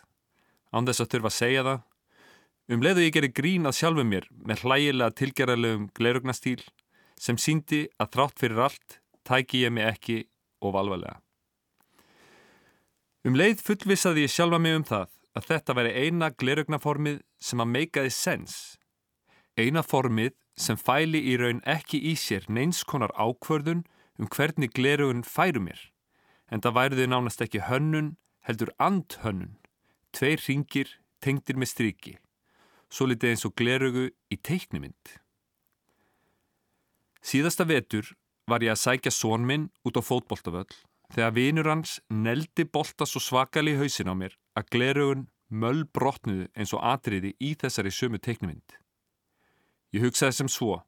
[0.72, 1.84] án þess að þurfa að segja það
[2.74, 6.62] um leiðu ég gerir grín að sjálfu mér með hlægilega tilgerðarlegum glerugnastýl
[7.18, 10.18] sem síndi að þrátt fyrir allt tæki ég mig ekki
[10.64, 11.18] og valvalega.
[13.26, 17.72] Um leið fullvisaði ég sjálfa mig um það að þetta veri eina glerugnaformið sem að
[17.74, 18.77] meikaði sens.
[19.58, 23.82] Eina formið sem fæli í raun ekki í sér neins konar ákvörðun
[24.18, 25.80] um hvernig glerugun færu mér,
[26.50, 28.12] en það væri þau nánast ekki hönnun,
[28.46, 29.56] heldur andhönnun,
[30.14, 32.14] tveir ringir tengdir með stryki,
[32.86, 35.18] svo litið eins og glerugu í teiknumynd.
[37.18, 38.14] Síðasta vetur
[38.48, 40.70] var ég að sækja són minn út á fótboltavöll
[41.14, 46.46] þegar vinur hans neldi bolta svo svakali í hausin á mér að glerugun möll brotnuðu
[46.54, 48.78] eins og atriði í þessari sömu teiknumynd.
[49.94, 50.82] Ég hugsaði sem svo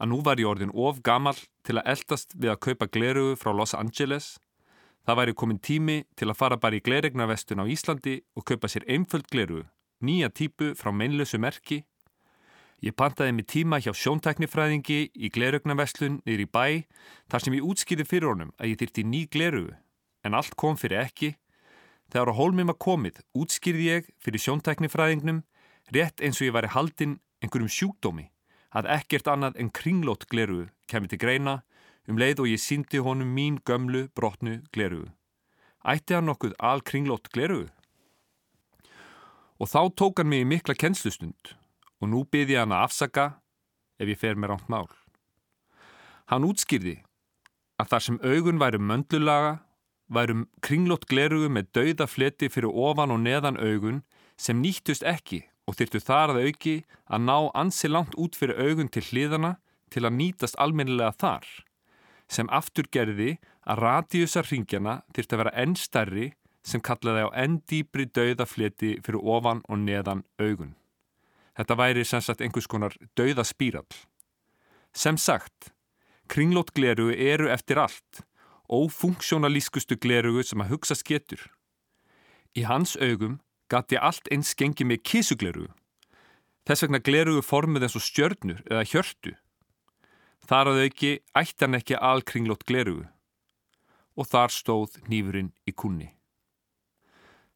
[0.00, 3.52] að nú var ég orðin of gamal til að eldast við að kaupa glerugu frá
[3.52, 4.38] Los Angeles.
[5.04, 8.86] Það væri komin tími til að fara bara í gleregnavestun á Íslandi og kaupa sér
[8.88, 9.66] einföld glerugu,
[10.00, 11.82] nýja típu frá meinlösu merki.
[12.80, 16.66] Ég pantaði mig tíma hjá sjónteknifræðingi í gleregnavestlun niður í bæ
[17.28, 19.74] þar sem ég útskýði fyrir honum að ég þyrti ný glerugu,
[20.24, 21.34] en allt kom fyrir ekki.
[22.08, 25.44] Þegar á hólmum að komið útskýrði ég fyrir sjónteknifræðingnum
[25.92, 28.28] rétt eins og ég væri haldinn einhverjum sjúkdómi
[28.76, 31.56] að ekkert annað en kringlót glerugu kemur til greina
[32.08, 35.10] um leið og ég síndi honum mín gömlu brotnu glerugu.
[35.84, 37.70] Ætti hann nokkuð al kringlót glerugu?
[39.60, 41.54] Og þá tók hann mig í mikla kennslustund
[42.00, 43.26] og nú byrði hann að afsaka
[44.00, 44.88] ef ég fer með ránt mál.
[46.30, 47.00] Hann útskýrði
[47.80, 49.58] að þar sem augun væru möndlulaga
[50.10, 54.02] væru kringlót glerugu með dauða fleti fyrir ofan og neðan augun
[54.40, 58.90] sem nýttust ekki og þyrtu þar að auki að ná ansi langt út fyrir augun
[58.90, 59.54] til hliðana
[59.94, 61.46] til að nýtast almennilega þar,
[62.26, 66.32] sem aftur gerði að radíusar ringjana þyrtu að vera enn stærri
[66.66, 70.74] sem kallaði á enn dýbri dauðafleti fyrir ofan og neðan augun.
[71.56, 73.86] Þetta væri sem sagt einhvers konar dauðaspírall.
[74.90, 75.70] Sem sagt,
[76.30, 78.24] kringlót glerugu eru eftir allt,
[78.70, 81.42] ófunksjónalískustu glerugu sem að hugsa sketur.
[82.58, 83.38] Í hans augum
[83.70, 85.70] gati allt eins gengi með kísuglerugu.
[86.66, 89.34] Þess vegna glerugu formið eins og stjörnur eða hjörtu.
[90.46, 93.06] Þar að auki ætti hann ekki alkringlót glerugu
[94.18, 96.10] og þar stóð nýfurinn í kunni.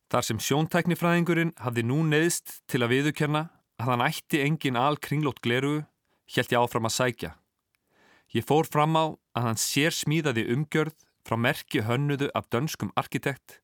[0.09, 3.48] Þar sem sjóntæknifræðingurinn hafði nú neðst til að viðukerna
[3.83, 5.83] að hann ætti engin alkringlót glerugu,
[6.37, 7.31] helt ég áfram að sækja.
[8.33, 10.96] Ég fór fram á að hann sér smíðaði umgjörð
[11.27, 13.59] frá merki hönnuðu af dönskum arkitekt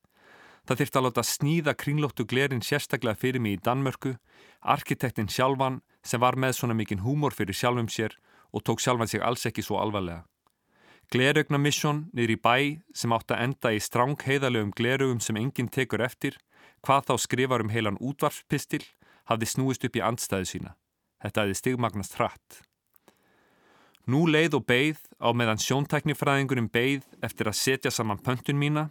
[0.69, 4.17] Það þurfti að láta sníða kringlóttu glerin sérstaklega fyrir mig í Danmörku,
[4.61, 8.17] arkitektinn sjálfan sem var með svona mikinn húmor fyrir sjálfum sér
[8.53, 10.25] og tók sjálfan sig alls ekki svo alvarlega.
[11.11, 12.57] Glerögna mission niður í bæ
[12.95, 16.37] sem átt að enda í stráng heiðalegum glerögum sem enginn tekur eftir,
[16.87, 18.85] hvað þá skrifar um heilan útvarfspistil,
[19.27, 20.77] hafði snúist upp í andstæðu sína.
[21.21, 22.61] Þetta hefði stigmagnast hratt.
[24.07, 28.89] Nú leið og beigð á meðan sjóntæknifræðingurinn beigð eftir að setja saman pöntun mína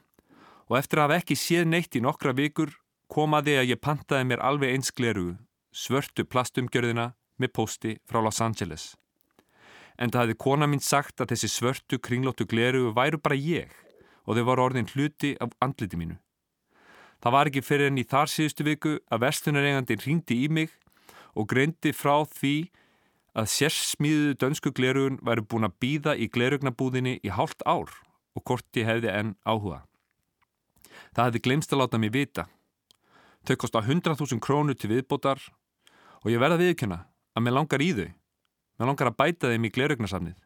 [0.69, 2.71] og eftir að hafa ekki séð neitt í nokkra vikur
[3.09, 5.35] komaði að ég pantaði mér alveg eins glerugu,
[5.73, 8.93] svörtu plastumgjörðina með posti frá Los Angeles.
[9.97, 13.73] En það hefði kona mín sagt að þessi svörtu kringlóttu glerugu væru bara ég
[14.29, 16.19] og þau var orðin hluti af andliti mínu.
[17.19, 20.75] Það var ekki fyrir enn í þar síðustu viku að verslunareigandin ringdi í mig
[21.35, 22.69] og greindi frá því
[23.35, 27.91] að sérsmíðu dönsku glerugun væri búin að býða í glerugnabúðinni í hálft ár
[28.37, 29.83] og hvort ég hefði enn áhuga.
[31.15, 32.47] Það hefði glemst að láta mig vita.
[33.47, 35.41] Þau kosta 100.000 krónu til viðbótar
[36.23, 36.99] og ég verða viðkjöna
[37.35, 38.09] að mér langar í þau.
[38.79, 40.37] Mér langar að bæta þeim í glerugnasafnið.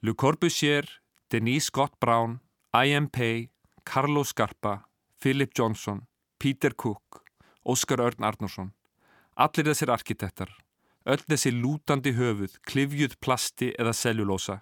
[0.00, 0.86] Le Corbusier,
[1.32, 2.40] Denise Scott Brown,
[2.72, 3.08] I.M.
[3.12, 3.50] Pei,
[3.84, 4.86] Carlos Scarpa,
[5.20, 6.06] Philip Johnson,
[6.38, 7.22] Peter Cook,
[7.64, 8.72] Óskar Örn Arnórsson.
[9.36, 10.50] Allir þessir arkitektar,
[11.08, 14.60] öll þessi lútandi höfuð, klifjuð plasti eða cellulósa,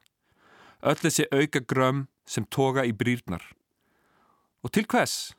[0.82, 3.42] öll þessi auka grömm sem toga í brýrnar.
[4.62, 5.34] Og til hvers?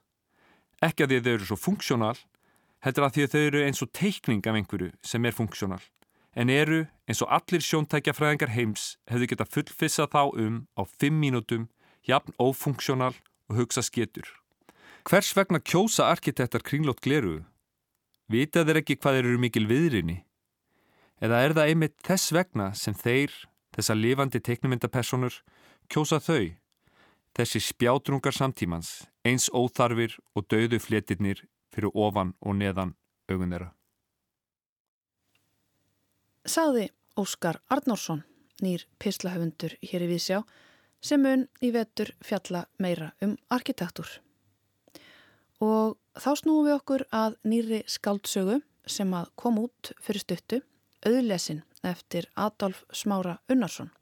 [0.80, 2.18] Ekki að því að þau eru svo funksjónal,
[2.86, 5.82] heldur að því að þau eru eins og teikning af einhverju sem er funksjónal,
[6.40, 11.68] en eru eins og allir sjóntækjafræðingar heims hefðu geta fullfissað þá um á fimm mínútum,
[12.08, 13.16] jafn ófunksjónal
[13.50, 14.30] og hugsa sketur.
[15.04, 17.44] Hvers vegna kjósa arkitektar kringlót gleruðu?
[18.30, 20.20] Vita þeir ekki hvað þeir eru mikil viðrinni?
[21.20, 23.34] Eða er það einmitt þess vegna sem þeir,
[23.76, 25.42] þessa lifandi teiknumyndapersonur,
[25.92, 26.56] kjósa þau?
[27.40, 28.88] Þessi spjátrungar samtímans,
[29.24, 32.90] eins óþarfir og dauðu flétirnir fyrir ofan og neðan
[33.32, 33.70] augun þeirra.
[36.44, 38.26] Saði Óskar Arnórsson,
[38.60, 40.42] nýr pislahöfundur hér í Vísjá,
[41.00, 44.10] sem mun í vetur fjalla meira um arkitektur.
[45.64, 50.60] Og þá snúum við okkur að nýri skaldsögu sem að kom út fyrir stuttu,
[51.08, 53.94] auðlesin eftir Adolf Smára Unnarsson.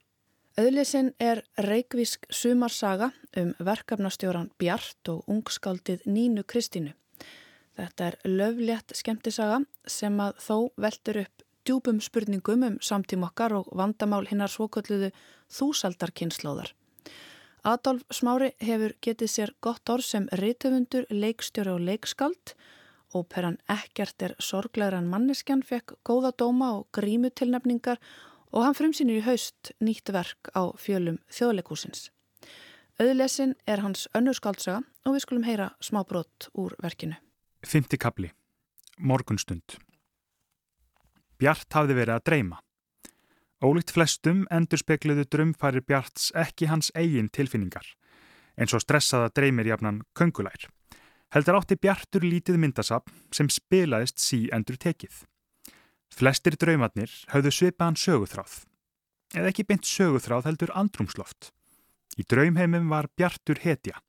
[0.58, 6.96] Auðlesin er reikvísk sumarsaga um verkefnastjóran Bjart og ungskaldið Nínu Kristínu.
[7.78, 13.70] Þetta er löflétt skemmtisaga sem að þó veldur upp djúbum spurningum um samtíma okkar og
[13.78, 15.12] vandamál hinnar svokölluðu
[15.54, 16.72] þúsaldarkynnslóðar.
[17.62, 22.56] Adolf Smári hefur getið sér gott orð sem rítöfundur, leikstjóri og leikskald.
[23.14, 29.26] Óperan Ekkert er sorglegar en manneskjan fekk góða dóma og grímutilnefningar og hann frumsýnir í
[29.26, 32.10] haust nýtt verk á fjölum þjóðleikúsins.
[32.98, 37.18] Öðlesin er hans önnur skaldsaga og við skulum heyra smá brott úr verkinu.
[37.62, 38.32] Fymti kapli.
[38.98, 39.78] Morgunstund.
[41.38, 42.58] Bjart hafði verið að dreyma.
[43.62, 47.86] Ólíkt flestum endur spekluðu drömfæri Bjarts ekki hans eigin tilfinningar,
[48.58, 50.68] eins og stressaða dreymir jafnan köngulær.
[51.34, 55.26] Heldur átti Bjartur lítið myndasapn sem spilaðist sí endur tekið.
[56.14, 58.64] Flestir draumarnir hafðu svipaðan söguþráð.
[59.36, 61.52] Eða ekki beint söguþráð heldur andrumsloft.
[62.18, 64.00] Í draumheimum var Bjartur hetja.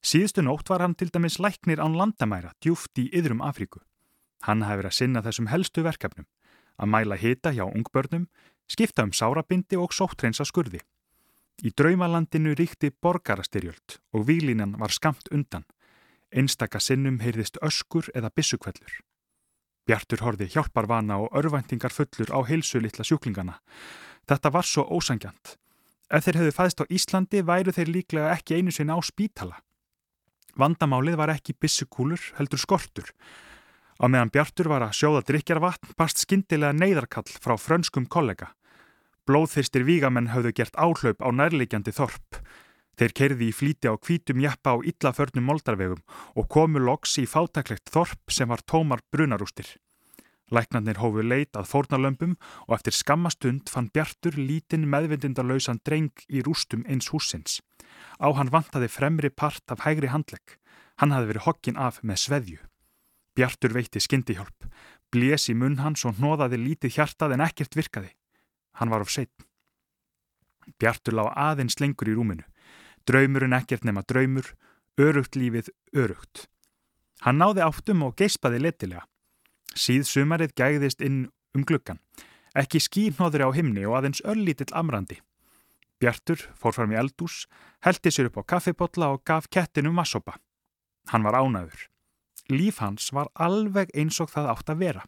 [0.00, 3.82] Síðustu nótt var hann til dæmis læknir án landamæra djúft í yðrum Afríku.
[4.48, 6.26] Hann hafi verið að sinna þessum helstu verkefnum,
[6.80, 8.24] að mæla hita hjá ungbörnum,
[8.70, 10.80] skipta um sárabindi og sóttreins að skurði.
[11.60, 15.66] Í draumalandinu ríkti borgarastyrjöld og výlinan var skamt undan.
[16.32, 19.02] Einstaka sinnum heyrðist öskur eða bissukvellur.
[19.88, 23.58] Bjartur horfi hjálparvana og örvæntingar fullur á heilsu litla sjúklingana.
[24.28, 25.56] Þetta var svo ósangjant.
[26.10, 29.60] Ef þeir hefðu fæðist á Íslandi væru þeir líklega ekki einu sinna á spítala.
[30.58, 33.12] Vandamálið var ekki bissukúlur, heldur skortur.
[34.00, 38.50] Á meðan Bjartur var að sjóða drikjarvatn barst skindilega neyðarkall frá frönskum kollega.
[39.28, 42.40] Blóðþyrstir vígamenn höfðu gert áhlaup á nærleikjandi þorp.
[42.98, 46.02] Þeir kerði í flíti á kvítum jeppa á illaförnum moldarvegum
[46.36, 49.76] og komu loks í fátaklegt þorp sem var tómar brunarústir.
[50.50, 52.34] Læknarnir hófu leit að fórnalömpum
[52.66, 57.60] og eftir skammastund fann Bjartur lítinn meðvindindarlausan dreng í rústum eins húsins.
[58.18, 60.58] Á hann vantaði fremri part af hægri handlegg.
[60.98, 62.58] Hann hafi verið hokkin af með sveðju.
[63.38, 64.66] Bjartur veitti skyndihjálp,
[65.14, 68.10] blés í munn hans og hnoðaði lítið hjartað en ekkert virkaði.
[68.82, 69.46] Hann var of seitt.
[70.82, 72.49] Bjartur lág aðeins lengur í rúminu.
[73.10, 74.52] Draumurinn ekkert nema draumur,
[75.00, 76.44] örugt lífið örugt.
[77.24, 79.02] Hann náði áttum og geispaði letilega.
[79.74, 81.24] Síð sumarið gæðist inn
[81.56, 81.98] um gluggan.
[82.54, 85.18] Ekki skínóður á himni og aðeins öllítill amrandi.
[85.98, 87.48] Bjartur fór fram í eldús,
[87.82, 90.36] heldi sér upp á kaffibotla og gaf kettinum massopa.
[91.10, 91.88] Hann var ánaður.
[92.50, 95.02] Líf hans var alveg eins og það átt að vera.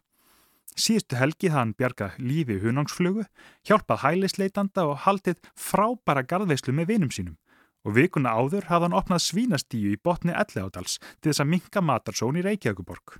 [0.75, 3.23] Síðustu helgi það hann bjargað lífi hunangsflugu,
[3.63, 7.37] hjálpað hælisleitanda og haldið frábæra garðveislu með vinum sínum
[7.83, 12.39] og vikuna áður hafði hann opnað svínastíu í botni Elleádals til þess að minka matarsón
[12.39, 13.19] í Reykjavíkuborg.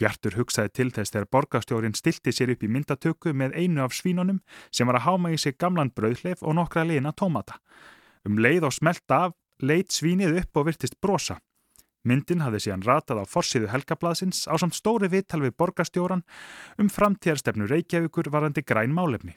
[0.00, 4.38] Bjartur hugsaði til þess þegar borgastjórin stilti sér upp í myndatöku með einu af svínunum
[4.72, 7.58] sem var að háma í sig gamlan brauðleif og nokkra leina tómata.
[8.24, 11.36] Um leið og smelt af, leit svínið upp og virtist brosa.
[12.08, 16.24] Myndin hafði síðan ratað á forsiðu helgablaðsins á samt stóri vittal við borgastjóran
[16.80, 19.36] um framtíðarstefnu Reykjavíkur varandi græn málefni.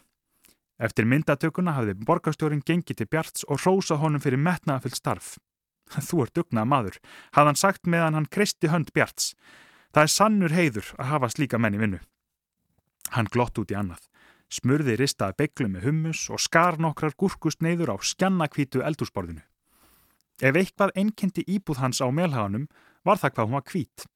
[0.84, 5.36] Eftir myndatökuna hafði borgastjórin gengið til Bjarts og rósað honum fyrir metnaðafull starf.
[6.08, 6.98] Þú er dugnað maður,
[7.36, 9.32] hafði hann sagt meðan hann kristi hönd Bjarts.
[9.94, 12.02] Það er sannur heiður að hafa slíka menni vinnu.
[13.16, 14.02] Hann glott út í annað,
[14.52, 19.44] smurði ristaði beiglu með hummus og skar nokkrar gúrkust neyður á skjannakvítu eldúsborðinu.
[20.42, 22.66] Ef eitthvað einnkynnti íbúð hans á melhaganum
[23.06, 24.08] var það hvað hún var kvít.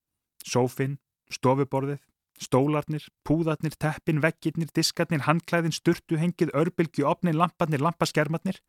[0.44, 0.98] Sófinn,
[1.32, 2.02] stofuborðið,
[2.42, 8.62] stólarnir, púðarnir, teppin, veggirnir, diskarnir, handklæðin, sturtuhengið, örbylgi, opnin, lamparnir, lampaskermatnir.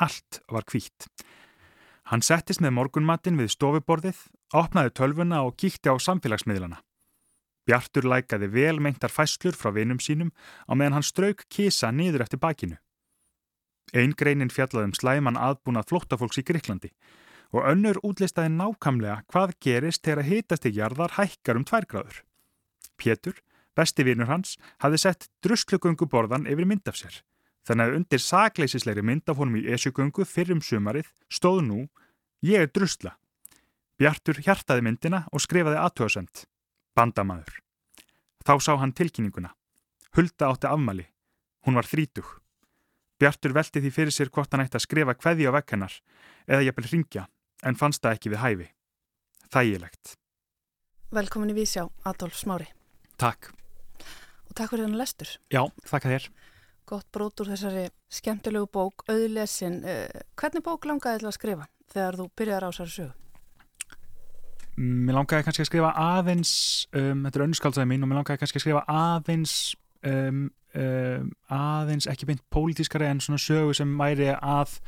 [0.00, 1.08] Allt var kvít.
[2.10, 4.20] Hann settist með morgunmattin við stofuborðið,
[4.56, 6.80] opnaði tölvuna og kíkti á samfélagsmiðlana.
[7.68, 10.32] Bjartur lækaði vel meintar fæslur frá vinum sínum
[10.66, 12.80] á meðan hann strauk kísa niður eftir bakinu.
[13.94, 16.90] Einn greinin fjallaði um slæman aðbúnað flóttafólks í Greiklandi
[17.50, 22.22] og önnur útlistaði nákamlega hvað gerist þegar hitastig jarðar hækkar um tværgráður.
[23.00, 23.40] Pétur,
[23.76, 27.22] besti vinur hans, hafði sett druslugöngu borðan yfir mynd af sér.
[27.64, 31.80] Þannig að undir sakleisisleiri mynd af honum í esjugöngu fyrrum sumarið stóð nú
[32.40, 33.18] Ég er drusla.
[34.00, 36.46] Bjartur hjartaði myndina og skrifaði aðtöðsend.
[36.96, 37.58] Bandamaður.
[38.40, 39.52] Þá sá hann tilkynninguna.
[40.16, 41.04] Hulda átti afmali.
[41.68, 42.24] Hún var þrítug.
[43.20, 46.00] Bjartur velti því fyrir sér hvort hann ætti að skrifa hverði á vekkennar
[46.48, 47.26] eða jafnvel ringja
[47.68, 48.68] en fannst það ekki við hæfi.
[49.52, 50.16] Þægilegt.
[51.12, 52.70] Velkomin í Vísjá, Adolf Smári.
[53.20, 53.50] Takk.
[54.48, 55.30] Og takk fyrir þennan lestur.
[55.52, 56.28] Já, þakka þér.
[56.88, 59.82] Gott brót úr þessari skemmtilegu bók, auðlesin.
[59.84, 63.16] Uh, hvernig bók langaði til að skrifa þegar þú byrjaði á þessari sögu?
[64.80, 66.54] Mér langaði kannski að skrifa aðeins,
[66.96, 69.56] um, þetta er önnskaldsaði mín og mér langaði kannski að skrifa aðeins,
[70.08, 70.40] um,
[70.80, 74.78] um, aðeins ekki beint pólitískari en svona sögu sem væri að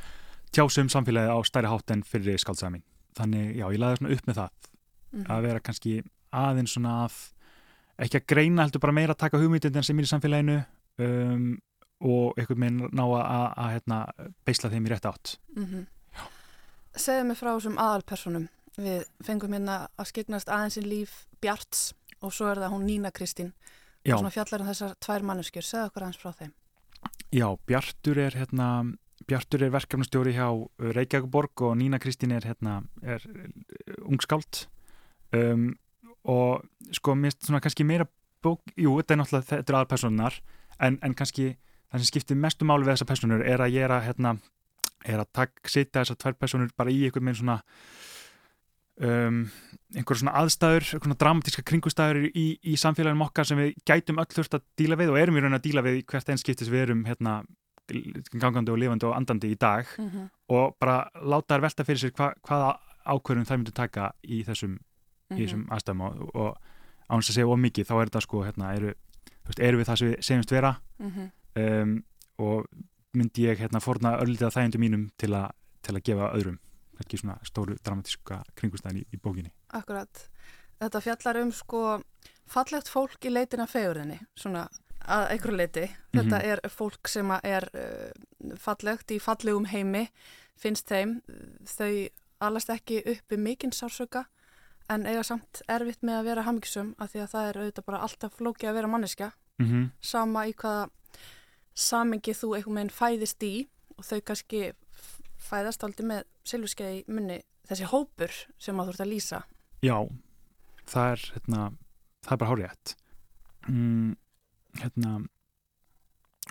[0.55, 2.85] tjásum samfélagi á stæri hátt en fyrir skaldsaði mín.
[3.19, 5.29] Þannig, já, ég laði svona upp með það mm -hmm.
[5.35, 5.95] að vera kannski
[6.33, 7.21] aðeins svona að
[7.97, 10.57] ekki að greina heldur bara meira að taka hugmyndin sem er í samfélaginu
[11.03, 11.47] um,
[12.03, 13.99] og einhvern veginn ná að, að hérna,
[14.45, 15.37] beisla þeim í rétt átt.
[15.55, 15.85] Mm -hmm.
[16.95, 22.49] Segðu mig frá þessum aðalpersonum við fengum hérna að skiknast aðeinsinn líf Bjarts og svo
[22.49, 23.53] er það hún Nína Kristín.
[24.03, 25.63] Og svona fjallar um þessar tvær manneskjur.
[25.63, 26.53] Segðu okkur aðeins frá þeim.
[27.31, 28.67] Já, Bjartur er hérna
[29.27, 30.47] Bjartur er verkefnastjóri hjá
[30.79, 33.23] Reykjavík og Nína Kristín er, hérna, er
[34.03, 34.65] ungskáld.
[35.33, 35.73] Um,
[36.23, 36.63] og
[36.95, 38.07] sko mér finnst svona kannski meira
[38.43, 40.39] bók, jú þetta er náttúrulega þetta er aðalpersonar
[40.79, 41.53] en, en kannski
[41.91, 44.37] það sem skiptir mestu máli við þessar personur er að ég er að hérna,
[45.05, 47.57] er að takk sita þessar tvær personur bara í einhvern veginn svona
[49.01, 49.41] um,
[49.93, 54.57] einhver svona aðstæður einhverjum dramatíska kringustæður í, í samfélaginu okkar sem við gætum öll þurft
[54.57, 57.05] að díla við og erum í raun að díla við hvert einn skiptis við erum
[57.09, 57.41] hérna
[58.39, 60.27] gangandi og lifandi og andandi í dag mm -hmm.
[60.55, 64.79] og bara láta þær velta fyrir sér hva, hvaða ákverðum þær myndu taka í þessum
[65.33, 65.43] mm -hmm.
[65.43, 66.57] í þessum aðstæðum og, og
[67.09, 68.93] ánast að segja of mikið þá er þetta sko hérna, eru,
[69.47, 70.75] veist, eru við það sem við segjumst vera.
[70.99, 71.31] Mm -hmm.
[71.63, 72.03] um,
[72.37, 72.67] og
[73.13, 75.49] myndi ég hérna forna öllitið að þægindu mínum til, a,
[75.81, 76.59] til að gefa öðrum.
[77.01, 79.51] Ekki svona stóru dramatíska kringustæðin í, í bókinni.
[79.69, 80.29] Akkurat,
[80.79, 82.01] þetta fjallar um sko
[82.49, 84.67] fallegt fólk í leitina fegurðinni svona
[85.03, 86.51] að einhverju leiti þetta mm -hmm.
[86.51, 90.07] er fólk sem er uh, fallegt í fallegum heimi
[90.55, 91.21] finnst þeim.
[91.65, 94.25] Þau alast ekki uppi mikinn sársöka
[94.93, 98.01] en eiga samt erfitt með að vera hafmyggsum af því að það er auðvitað bara
[98.07, 99.89] alltaf flóki að vera manneska mm -hmm.
[100.01, 100.89] sama í hvaða
[101.73, 104.73] samengi þú einhvern veginn fæðist í og þau kannski
[105.37, 109.43] fæðast aldrei með silfurskeiði munni þessi hópur sem að þú ert að lýsa.
[109.83, 109.97] Já,
[110.85, 111.71] það er hérna,
[112.23, 112.95] það er bara hárétt
[113.67, 114.15] mm,
[114.81, 115.13] hérna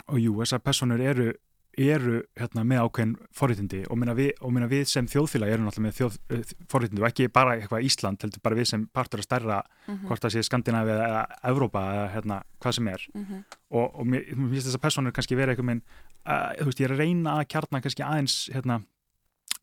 [0.08, 1.32] og jú, þessar personur eru
[1.78, 4.32] eru hérna, með ákveðin forréttindi og minna við,
[4.68, 8.42] við sem þjóðfélag erum alltaf með þjóð, uh, forréttindi og ekki bara eitthvað Ísland, heldur
[8.44, 10.06] bara við sem partur að stærra mm -hmm.
[10.08, 13.44] hvort það sé Skandinavi eða Evrópa eða hérna, hvað sem er mm -hmm.
[13.70, 15.82] og, og mér finnst þess að personur kannski vera eitthvað minn,
[16.26, 18.82] uh, þú veist, ég er að reyna að kjarna kannski aðeins hérna,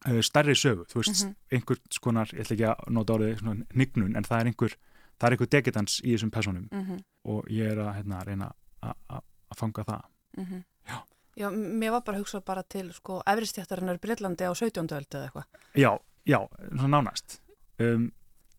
[0.08, 1.36] uh, stærri sögu, þú veist, mm -hmm.
[1.52, 4.74] einhver skonar, ég ætla ekki að nota orðið nignun, en það er einhver,
[5.20, 6.98] það er einhver dekitans í þessum personum mhm.
[7.24, 9.22] og ég er að hérna, reyna að
[9.56, 10.02] fanga það
[10.38, 10.64] mhm.
[10.88, 11.04] Já
[11.40, 14.84] Já, mér var bara að hugsa bara til sko efristjættarinnar Breitlandi á 17.
[14.84, 15.46] öldu eða eitthvað.
[15.80, 15.92] Já,
[16.28, 17.38] já, svona nánast.
[17.80, 18.10] Um,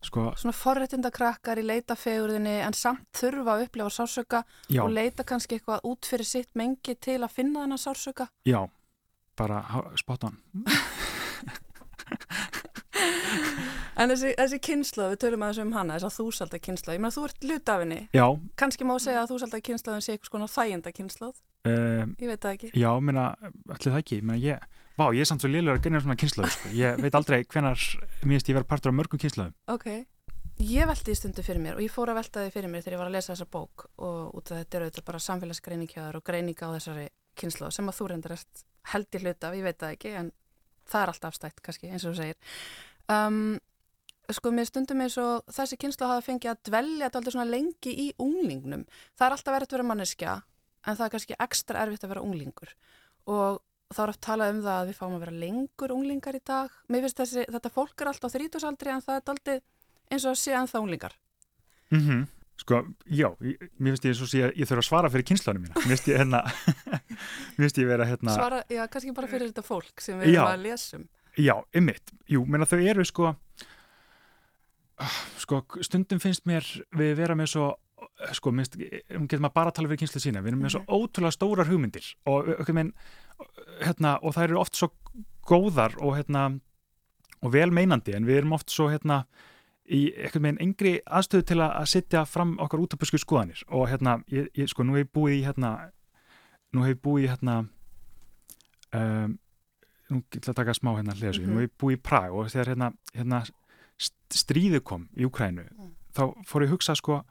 [0.01, 0.31] sko...
[0.41, 4.81] Svona forrættindakrakkar í leitafegurðinni en samt þurfa að upplefa sársöka já.
[4.81, 8.27] og leita kannski eitthvað út fyrir sitt mengi til að finna þennan sársöka.
[8.49, 8.63] Já,
[9.37, 9.61] bara
[10.01, 10.41] spot on.
[14.01, 17.13] En þessi, þessi kynsla, við tölum aðeins um hana, þess að þúsalda kynsla, ég meina
[17.13, 17.99] þú ert luta af henni.
[18.15, 18.25] Já.
[18.57, 21.35] Kanski má segja að þúsalda kynslaðin sé eitthvað svona þæginda kynslað.
[21.67, 22.71] Um, ég veit það ekki.
[22.81, 23.27] Já, minna,
[23.69, 24.21] allir það ekki.
[24.23, 24.63] Minna, ég,
[24.97, 26.71] vá, ég er samt svo liðlega að genja svona kynslaðu, sko.
[26.77, 27.85] Ég veit aldrei hvenar
[28.25, 29.55] minnst ég verið partur af mörgum kynslaðum.
[29.71, 29.87] Ok.
[30.61, 32.95] Ég veldi í stundu fyrir mér og ég fór að velta þið fyrir mér þegar
[32.95, 36.25] ég var að lesa þessa bók og út af þetta eru þetta bara samfélagsgreiningjáðar og
[36.27, 37.07] greininga á þessari
[37.39, 38.35] kynslu sem að þú reyndar
[38.91, 40.29] held í hluta, ég veit það ekki en
[40.91, 42.37] það er alltaf afstætt kannski eins og þú segir
[43.15, 43.41] um,
[44.29, 47.93] sko mér stundum eins og þessi kynslu hafa fengið að dvelja þetta aldrei svona lengi
[48.05, 48.85] í unglingnum.
[49.17, 50.35] Það er alltaf verið að vera manneskja
[50.85, 52.73] en það er kannski ekstra erfitt að vera unglingur
[53.29, 53.61] og
[53.91, 56.75] þá er oft talað um það að við fáum að vera lengur unglingar í dag.
[56.87, 59.57] Mér finnst þessi, þetta fólk er alltaf þrítúsaldri en það er aldrei
[60.11, 61.17] eins og að sé ennþá unglingar.
[61.91, 62.29] Mm -hmm.
[62.61, 65.63] Sko, já, mér finnst ég eins og sé að ég þurfa að svara fyrir kynslaunum
[65.65, 65.73] mína.
[65.75, 66.41] Mér finnst ég hérna,
[67.57, 68.35] mér finnst ég vera hérna...
[68.35, 71.07] Svara, já, kannski bara fyrir þetta fólk sem við erum að lesum.
[71.37, 72.13] Já, ymmit.
[72.29, 73.33] Jú, menna þau eru sko,
[75.41, 77.67] sko, stundum finnst mér við vera með svo,
[78.35, 80.97] sko, minnst, getur maður bara að tala fyrir kynslu sína, við erum með svo mhm.
[80.97, 82.91] ótrúlega stórar hugmyndir og, minn,
[83.81, 84.91] hérna, og það eru oft svo
[85.47, 86.45] góðar og, hérna,
[87.41, 89.23] og vel meinandi en við erum oft svo, hérna,
[89.91, 90.05] í
[90.39, 94.69] með einn engri aðstöðu til að setja fram okkar útöpusku skoðanir og hérna, ég, ég,
[94.71, 95.71] sko, nú hef ég búið í hérna,
[96.71, 97.57] nú hef ég búið í hérna
[98.95, 99.33] um,
[100.11, 101.53] nú getur að taka smá hérna hliðasug, mm -hmm.
[101.53, 103.43] nú hef ég búið í Prag og þegar hérna, hérna
[104.31, 105.91] stríðu kom í Ukrænu, mm.
[106.15, 107.23] þá fór ég að hugsa sko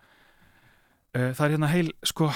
[1.15, 2.29] það er hérna heil, sko,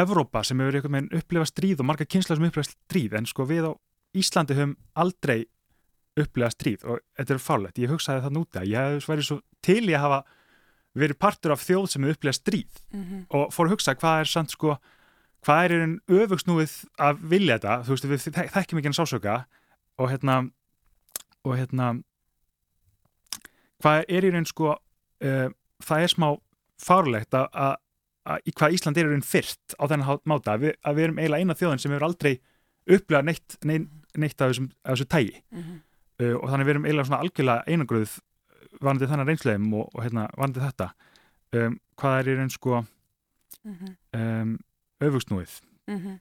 [0.00, 3.46] Evrópa sem hefur eitthvað með upplifa stríð og marga kynsla sem upplifa stríð, en sko
[3.48, 3.72] við á
[4.18, 5.46] Íslandi höfum aldrei
[6.18, 9.38] upplega stríð og þetta er fálegt, ég hugsaði það núti að ég hef verið svo
[9.64, 10.22] til ég hafa
[10.98, 13.24] verið partur af þjóð sem er upplega stríð mm -hmm.
[13.28, 14.78] og fór að hugsa hvað er samt sko,
[15.44, 19.44] hvað er einn öfugsnúið að vilja þetta, þú veist við þekkjum ekki en sásöka
[19.98, 20.50] og hérna
[21.44, 22.02] og hérna
[23.82, 25.48] hvað er raun sko uh,
[25.82, 26.28] það er smá
[26.78, 27.76] fárlegt að
[28.44, 31.18] í hvað Ísland er í raun fyrst á þennan máta, að við, að við erum
[31.18, 32.32] eiginlega eina þjóðin sem hefur aldrei
[32.88, 35.78] upplegað neitt, neitt, neitt af, þessum, af þessu tægi mm -hmm
[36.22, 38.14] uh, og þannig við erum eiginlega svona algjörlega einangröð
[38.78, 40.88] varandi þennan reynslegum og, og hérna, varandi þetta.
[41.56, 43.92] Um, hvað er í raun sko mm -hmm.
[44.20, 44.56] um,
[45.00, 45.60] öfugsnúið?
[45.86, 46.18] Mm -hmm.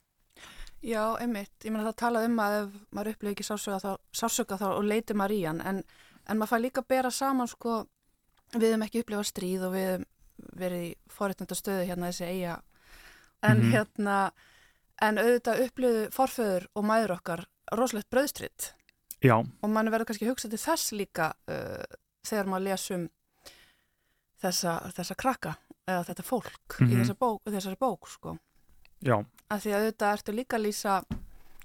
[0.81, 1.65] Já, einmitt.
[1.65, 4.83] Ég meina það talað um að ef maður upplifir ekki sársöka þá, sársöka þá og
[4.83, 5.61] leiti maður í hann.
[5.61, 5.83] En,
[6.29, 7.87] en maður fær líka að bera saman sko
[8.53, 10.05] við hefum ekki upplifað stríð og við hefum
[10.57, 12.61] verið í forréttnönda stöðu hérna þessi eiga
[13.41, 13.71] en mm -hmm.
[13.71, 14.31] hérna
[15.01, 18.73] en auðvitað upplifðu forföður og mæður okkar rosalegt bröðstritt
[19.21, 19.37] Já.
[19.61, 21.83] og mann verður kannski að hugsa til þess líka uh,
[22.25, 23.09] þegar maður lesum
[24.41, 25.55] þessa, þessa krakka
[25.87, 26.91] eða þetta fólk mm -hmm.
[26.91, 27.01] í mhm.
[27.01, 28.37] þessa bók, þessari bók sko.
[29.01, 29.25] Já.
[29.49, 31.01] að því að þetta ertu líka að lýsa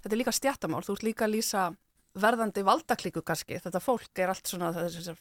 [0.03, 1.73] þetta er líka stjættamál, þú ert líka að lýsa
[2.19, 3.57] verðandi valdaklíku kannski.
[3.63, 4.73] Þetta fólk er allt svona,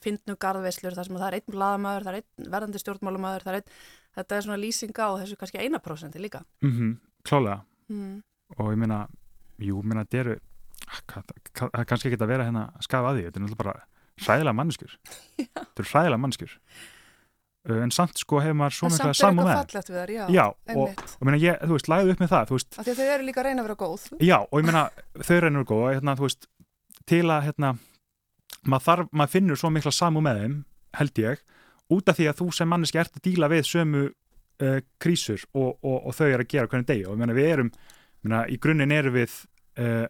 [0.04, 3.62] finnnu garðveislur þar sem það er einn bladamæður, það er einn verðandi stjórnmálumæður, það er
[3.62, 3.76] einn
[4.18, 6.44] þetta er svona lýsinga og þessu kannski eina prósendi líka.
[6.62, 6.96] Mm -hmm.
[7.24, 7.62] Klálega.
[7.92, 8.24] Mm.
[8.58, 9.08] og ég minna,
[9.60, 10.38] jú, minna, þetta eru
[11.12, 13.76] það er kannski ekki að vera hérna að skafa að því, þetta er náttúrulega bara
[14.22, 14.96] hræðilega mannskjur
[15.38, 20.14] þetta er hræðilega mannskjur uh, en samt sko hefur maður svo mikla saman með þær,
[20.16, 23.28] já, já og, og meina, ég, þú veist, læðu upp með það veist, þau eru
[23.28, 24.08] líka að reyna að vera góð.
[24.20, 24.84] Já, og ég meina,
[25.20, 26.50] þau reyna að vera góð hérna, veist,
[27.12, 27.74] til að hérna,
[28.64, 30.57] maður, þarf, maður finnur svo mikla saman með þeim
[30.99, 31.43] held ég,
[31.91, 35.76] út af því að þú sem manneski ert að díla við sömu uh, krísur og,
[35.84, 37.72] og, og þau er að gera hvernig degi og meina, við erum,
[38.24, 39.36] meina, í grunninn erum við
[39.82, 40.07] uh,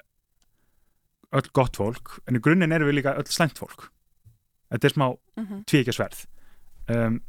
[1.31, 3.89] öll gott fólk en í grunninn erum við líka öll slengt fólk
[4.71, 5.63] þetta er smá mm -hmm.
[5.71, 6.25] tvíkjasverð
[6.95, 7.21] um,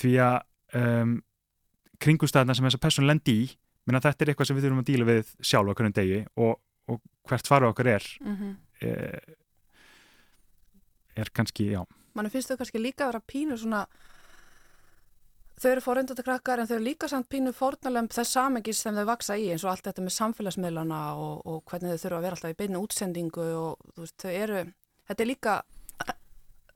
[0.00, 0.38] því að
[0.80, 1.16] um,
[2.00, 3.48] kringustæðna sem þessa person lendi í
[3.86, 6.60] minna þetta er eitthvað sem við þurfum að díla við sjálf á hvernig degi og,
[6.88, 8.56] og hvert faru okkar er mm -hmm.
[8.80, 9.36] Er,
[11.16, 13.84] er kannski, já mann finnst þau kannski líka að vera pínu svona
[15.60, 19.06] þau eru fórundandi krakkar en þau eru líka samt pínu fórnalemb þess samengis sem þau
[19.10, 22.38] vaksa í eins og allt þetta með samfélagsmiðlana og, og hvernig þau þurfa að vera
[22.38, 24.64] alltaf í beinu útsendingu og veist, þau eru,
[25.10, 25.60] þetta er líka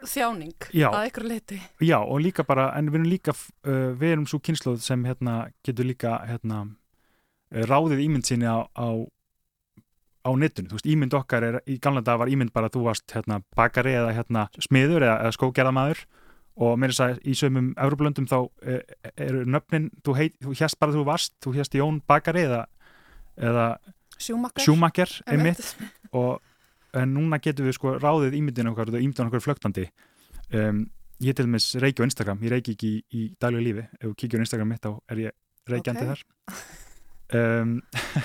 [0.04, 1.58] þjáning já, að ykkur leiti.
[1.80, 3.32] Já, og líka bara, en við erum líka,
[3.64, 6.66] uh, við erum svo kynsluð sem hérna getur líka hérna
[7.54, 8.88] ráðið ímynd sinni á, á
[10.24, 12.84] á netinu, þú veist, ímynd okkar er, í gamla dag var ímynd bara að þú
[12.88, 16.04] varst hérna bakari eða hérna smiður eða, eða skógerðamæður
[16.64, 18.80] og mér er þess að í sömum Európlöndum þá eh,
[19.26, 20.16] eru nöfnin, þú,
[20.46, 22.64] þú hérst bara þú varst, þú hérst Jón Bakari eða,
[23.36, 23.68] eða
[24.62, 25.74] Sjúmakker einmitt.
[26.14, 26.38] og
[26.94, 29.88] en núna getum við sko ráðið ímyndin okkar og ímyndin okkar flögtandi
[30.54, 30.84] um,
[31.24, 33.86] ég til dæmis reiki á Instagram ég reiki ekki í, í daglega lífi.
[33.98, 35.36] Ef þú kíkjur á Instagram mitt þá er ég
[35.70, 36.14] reikjandi okay.
[36.14, 36.83] þar
[37.32, 37.80] um,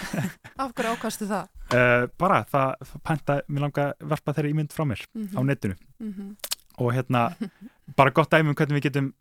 [0.64, 1.50] Af hverju ákastu það?
[1.70, 5.38] Uh, bara það pænta, mér langar að verpa þeirri ímynd frá mér mm -hmm.
[5.38, 6.36] á netinu mm -hmm.
[6.78, 7.36] og hérna
[7.98, 9.14] bara gott dæmi um hvernig við getum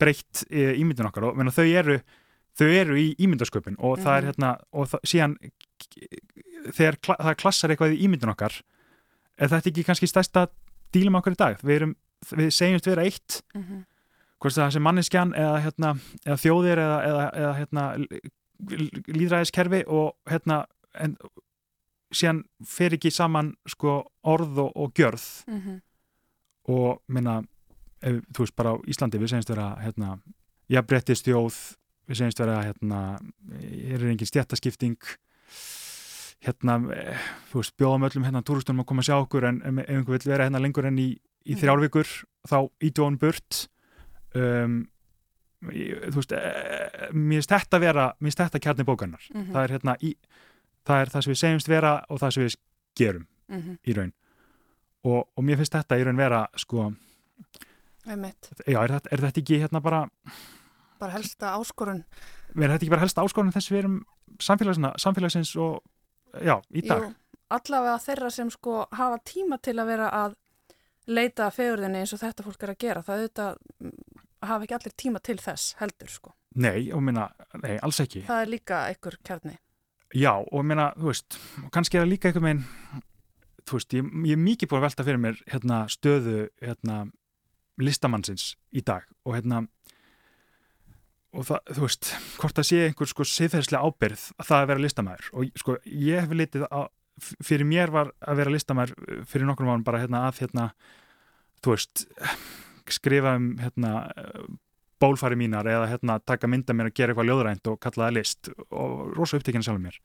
[0.00, 2.00] breytt e, ímyndun okkar og menna, þau, eru,
[2.58, 4.26] þau eru í ímyndasköpun og það er mhm.
[4.26, 5.36] hérna og það, síðan
[6.72, 8.62] þegar það klassar eitthvað í ímyndun okkar
[9.40, 10.48] er þetta ekki kannski stærsta
[10.94, 11.94] dílum okkar í dag við, erum,
[12.32, 13.84] við segjumst vera eitt mm -hmm.
[14.40, 15.94] hvort það sem manneskjan eða, hérna,
[16.26, 17.84] eða þjóðir eða, eða, eða hérna,
[18.68, 21.16] líðræðiskerfi og hérna en,
[22.12, 25.80] síðan fer ekki saman sko, orð og, og gjörð mm -hmm.
[26.74, 27.42] og minna
[28.02, 30.18] ef, þú veist bara á Íslandi við segjumst vera hérna,
[30.70, 31.76] já brettist þjóð
[32.08, 33.18] við segjumst vera hérna
[33.60, 34.96] hér er engin stjættaskipting
[36.40, 36.78] hérna
[37.52, 40.32] þú veist bjóðum öllum hérna túristunum að koma að sjá okkur en ef einhver vil
[40.32, 41.10] vera hérna lengur enn í,
[41.46, 41.60] í Mhm.
[41.60, 42.08] þrjárvíkur
[42.48, 42.70] þá
[43.04, 43.68] hann burt
[44.34, 44.88] um, ég-
[45.60, 49.52] þú veist e, mér finnst þetta vera, mér finnst þetta kjarni bókarnar Mhm.
[49.52, 50.14] það er hérna í,
[50.86, 52.56] það er það sem við segjumst vera og það sem við
[52.96, 53.78] gerum Mhm.
[53.86, 54.12] í raun
[55.04, 56.92] og, og mér finnst þetta í raun vera sko,
[58.66, 60.08] já, er þetta, er þetta ekki hérna bara,
[61.00, 62.04] Bara helsta áskorun.
[62.56, 64.04] er þetta ekki bara helst áskorun þess að við erum
[64.40, 65.82] samfélagsins og
[66.44, 67.14] já, í dag Jú,
[67.50, 70.36] allavega þeirra sem sko hafa tíma til að vera að
[71.10, 73.00] leita fegurðinni eins og þetta fólk er að gera.
[73.02, 73.94] Það auðvitað mm,
[74.46, 76.32] hafa ekki allir tíma til þess heldur sko.
[76.54, 77.28] nei, og minna,
[77.62, 79.58] nei, alls ekki Það er líka einhver kjarni.
[80.14, 81.38] já, og minna, þú veist,
[81.72, 82.64] kannski er það líka eitthvað meginn
[83.70, 86.96] þú veist, ég, ég er mikið búin að velta fyrir mér hérna, stöðu hérna,
[87.80, 89.60] listamannsins í dag og hérna
[91.30, 92.08] og það, þú veist,
[92.40, 96.24] hvort það sé einhver sko siðferðslega ábyrð að það að vera listamæður og sko, ég
[96.24, 96.88] hef litið að
[97.44, 100.66] fyrir mér var að vera listamæður uh, fyrir nokkrum árum bara hérna að hérna,
[101.62, 102.04] þú veist
[102.94, 103.92] skrifa um hérna
[105.00, 108.50] bólfari mínar eða hérna taka mynda mér að gera eitthvað ljóðrænt og kalla það list
[108.68, 110.00] og rosa upptekinn sjálfur mér.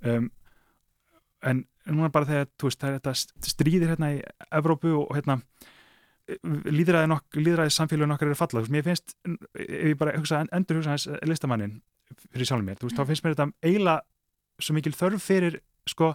[0.00, 0.30] Um,
[1.44, 4.22] en núna bara þegar veist, það er þetta stríðir hérna í
[4.56, 5.40] Evrópu og hérna
[6.70, 10.42] líðræði, líðræði samfélagin okkar er að falla, þú veist, mér finnst ef ég bara hugsa,
[10.54, 11.80] endur hugsa hans listamannin
[12.30, 15.58] fyrir sjálfum mér, veist, þá finnst mér þetta eiginlega svo mikil þörf fyrir
[15.88, 16.12] sko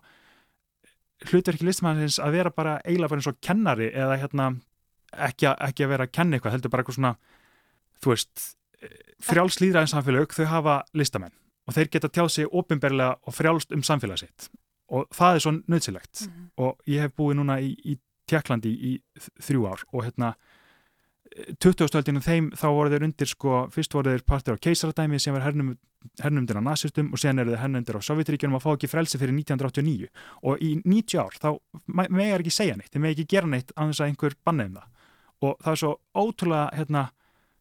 [1.30, 4.50] hlutverki listamannins að vera bara eiginlega bara eins og kennari eða hérna
[5.18, 7.16] ekki, að- ekki að vera að kenna eitthvað, heldur bara eitthvað svona
[8.04, 8.56] þú veist,
[9.22, 11.32] frjáls líðræðin samfélag, þau hafa listamenn
[11.68, 14.50] og þeir geta tjáð sig ofinberlega og frjálst um samfélag sitt
[14.90, 16.50] og það er svo nöðsilegt Mhm.
[16.58, 17.98] og ég hef búið núna í, í
[18.28, 19.02] Tjekklandi í
[19.42, 20.36] þrjú ár og hérna
[21.60, 22.22] 20.
[22.24, 25.74] þeim þá voru þeir undir sko, fyrst voru þeir partur á keisaradæmi sem var hernum,
[26.22, 29.34] hernumdir á nazistum og sen eru þeir hernumdir á Sovjetríkjunum að fá ekki frelsi fyrir
[29.36, 30.08] 1989
[30.44, 31.50] og í 90 ár þá
[32.10, 34.88] megar ekki segja neitt, þeir meg ekki gera neitt annars að einhver banna um það
[35.46, 35.92] og það er svo
[36.24, 37.04] ótrúlega hérna,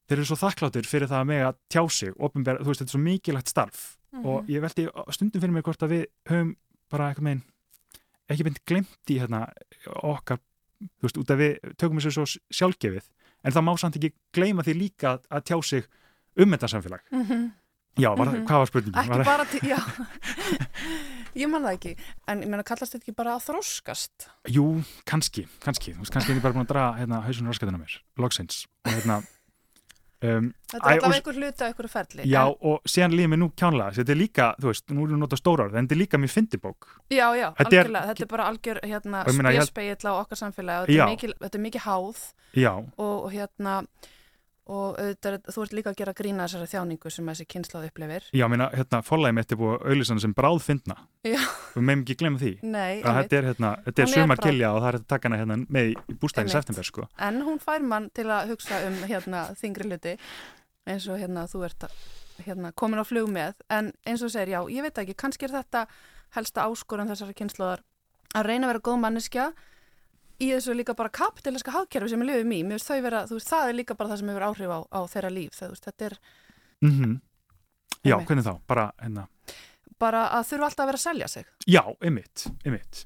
[0.09, 2.97] þeir eru svo þakkláttir fyrir það að mega tjá sig, opinber, þú veist, þetta er
[2.97, 4.27] svo mikilvægt starf Mhm.
[4.31, 6.55] og ég veldi stundum fyrir mér hvort að við höfum
[6.91, 7.43] bara eitthvað meginn
[8.31, 9.41] ekki beint glemt í hérna,
[10.05, 10.39] okkar
[11.01, 12.25] þú veist, út af við tökum þessu svo
[12.55, 13.09] sjálfgefið
[13.45, 15.85] en það má samt ekki gleyma því líka að tjá sig
[16.37, 17.53] um þetta samfélag Mhm.
[17.99, 18.47] Já, var, Mhm.
[18.47, 19.01] hvað var spurningin?
[19.03, 19.79] Ekki Var, bara já.
[21.37, 21.95] ég man það ekki.
[22.29, 24.29] En ég meina, kallast þetta ekki bara að þróskast?
[24.55, 24.67] Jú,
[25.09, 27.97] kannski, kannski þú veist, kannski er ég bara búin að draga hérna, hausunum raskatina mér
[28.23, 29.17] loksins og hérna
[30.25, 32.25] um, Þetta er og- einhver hluti af einhverju ferli.
[32.31, 35.17] Já, En, og síðan líður mér nú kjánlega þetta er líka, þú veist, nú erum
[35.19, 37.93] við notað stóra orð en þetta er líka mér fyndibók já, já, Þetta er-.
[38.09, 40.99] Þetta er bara algjör hérna, spjespeill á okkar samfélagi.
[41.05, 42.25] og Þetta er, mikið háð
[42.99, 43.83] og hérna
[44.67, 48.23] og auðvitað, þú ert líka að gera grína þessari þjáningu sem þessi kynnslóð upplifir.
[48.33, 51.37] já, minna, hérna, forlægi mitt er búið hana sem bráð fyndna Já.
[51.75, 54.81] við meðum ekki glemma því Nei, að þetta er, hérna, þetta er sumar gilja og
[54.81, 56.51] það er að taka hana hérna með í- Einmitt.
[56.57, 57.09] september sko.
[57.19, 60.17] En hún fær mann til að hugsa um hérna þingri hluti
[60.87, 61.85] eins og hérna þú ert
[62.45, 65.61] hérna, komin á flug með en eins og segir, já, ég veit ekki, kannski er
[65.61, 65.87] þetta
[66.35, 67.85] helsta áskorun þessari kynnslóðar
[68.35, 69.53] að reyna að vera góð manneskja
[70.43, 73.39] í þessu líka bara kapitaliska hagkerfi sem við lifum í, mér veist þau vera, þú
[73.39, 75.89] veist, það er líka bara það sem hefur áhrif á, á þeirra líf, það, veist,
[75.91, 76.19] þetta er
[76.85, 77.15] mm
[78.05, 78.29] Já, Einmitt.
[78.29, 78.55] hvernig þá?
[78.69, 79.23] Bara, hérna,
[80.03, 81.47] bara að þurfa alltaf að vera að selja sig.
[81.65, 83.05] Já, einmitt, einmitt.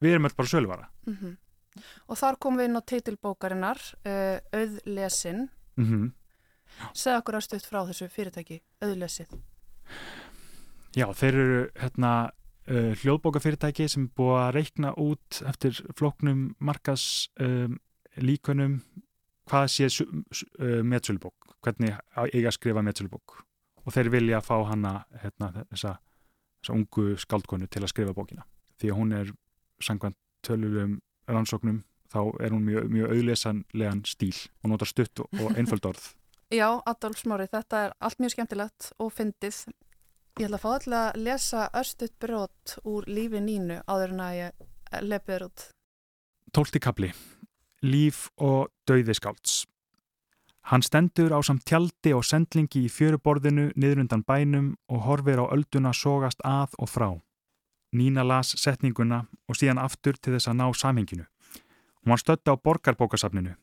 [0.00, 0.88] Við erum öll bara söluvara.
[1.08, 1.38] Mm
[2.04, 5.46] og þar komum við inn á titilbókarinnar uh, auðlesin.
[5.80, 6.10] Mm
[6.96, 9.32] segð okkur að stutt frá þessu fyrirtæki auðlesið.
[10.96, 12.12] Já, þeir eru hérna
[12.70, 17.78] uh, hljóðbókafyrirtæki sem búið að reikna út eftir flóknum markas um,
[18.16, 18.80] líkunum
[19.50, 23.40] hvað sé uh, metsölubók, hvernig eiga að skrifa metsölubók.
[23.82, 25.96] Og þeir vilja fá hana hérna, þessa,
[26.62, 28.46] þessa ungu skaldkonu til að skrifa bókina.
[28.78, 29.32] Því að hún er
[29.82, 31.00] sangvænt tölulegum
[31.30, 31.82] rannsóknum
[32.12, 36.10] þá er hún mjög, mjög auðlesanlegan stíl og notar stutt og einföld orð.
[36.52, 39.62] Já, Adolf Smári, þetta er allt mjög skemmtilegt og fyndið.
[40.40, 44.38] Ég ætla að fá alltaf að lesa örstuðt brot úr lífi nínu áður en að
[44.38, 45.66] ég lepið út.
[46.52, 47.10] Tólti kapli
[47.82, 49.62] Líf og dauði skálds
[50.70, 55.50] Hann stendur á samt tjaldi og sendlingi í fjöruborðinu niður undan bænum og horfir á
[55.50, 57.08] ölduna sogast að og frá.
[57.92, 61.26] Nína las setninguna og síðan aftur til þess að ná samhenginu.
[62.02, 63.56] Hún var stödd á borgarbókasafninu.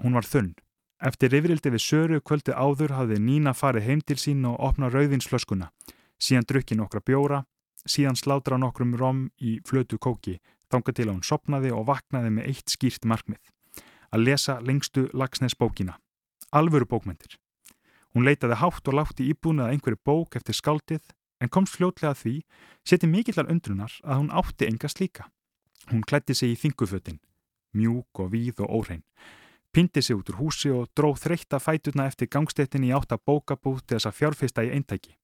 [0.00, 0.54] Hún var þunn.
[1.02, 5.72] Eftir rifrildi við Söru kvöldi áður hafði Nína farið heim til sín og opna rauðinsflöskuna.
[6.20, 7.44] Síðan drukki nokkra bjóra,
[7.86, 10.38] síðan slátra nokkrum rom í flötu kóki,
[10.70, 13.42] þanga til að hún sopnaði og vaknaði með eitt skýrt markmið.
[14.14, 15.98] að lesa lengstu Lagsnes bókina.
[16.54, 17.38] Alvöru bókmyndir.
[18.14, 21.02] Hún leitaði hátt og látt í íbúinu að einhverju bók eftir skaldið
[21.42, 22.34] en komst fljótlega því
[22.86, 25.26] seti mikillar undrunar að hún átti enga slíka.
[25.90, 27.18] Hún klætti sig í þingufötin,
[27.74, 29.02] mjúk og víð og órein,
[29.74, 33.98] pindi sig út úr húsi og dróð þreytta fæturna eftir gangstéttin í átta bókabúð til
[33.98, 35.18] þess að fjárfista í eintæki.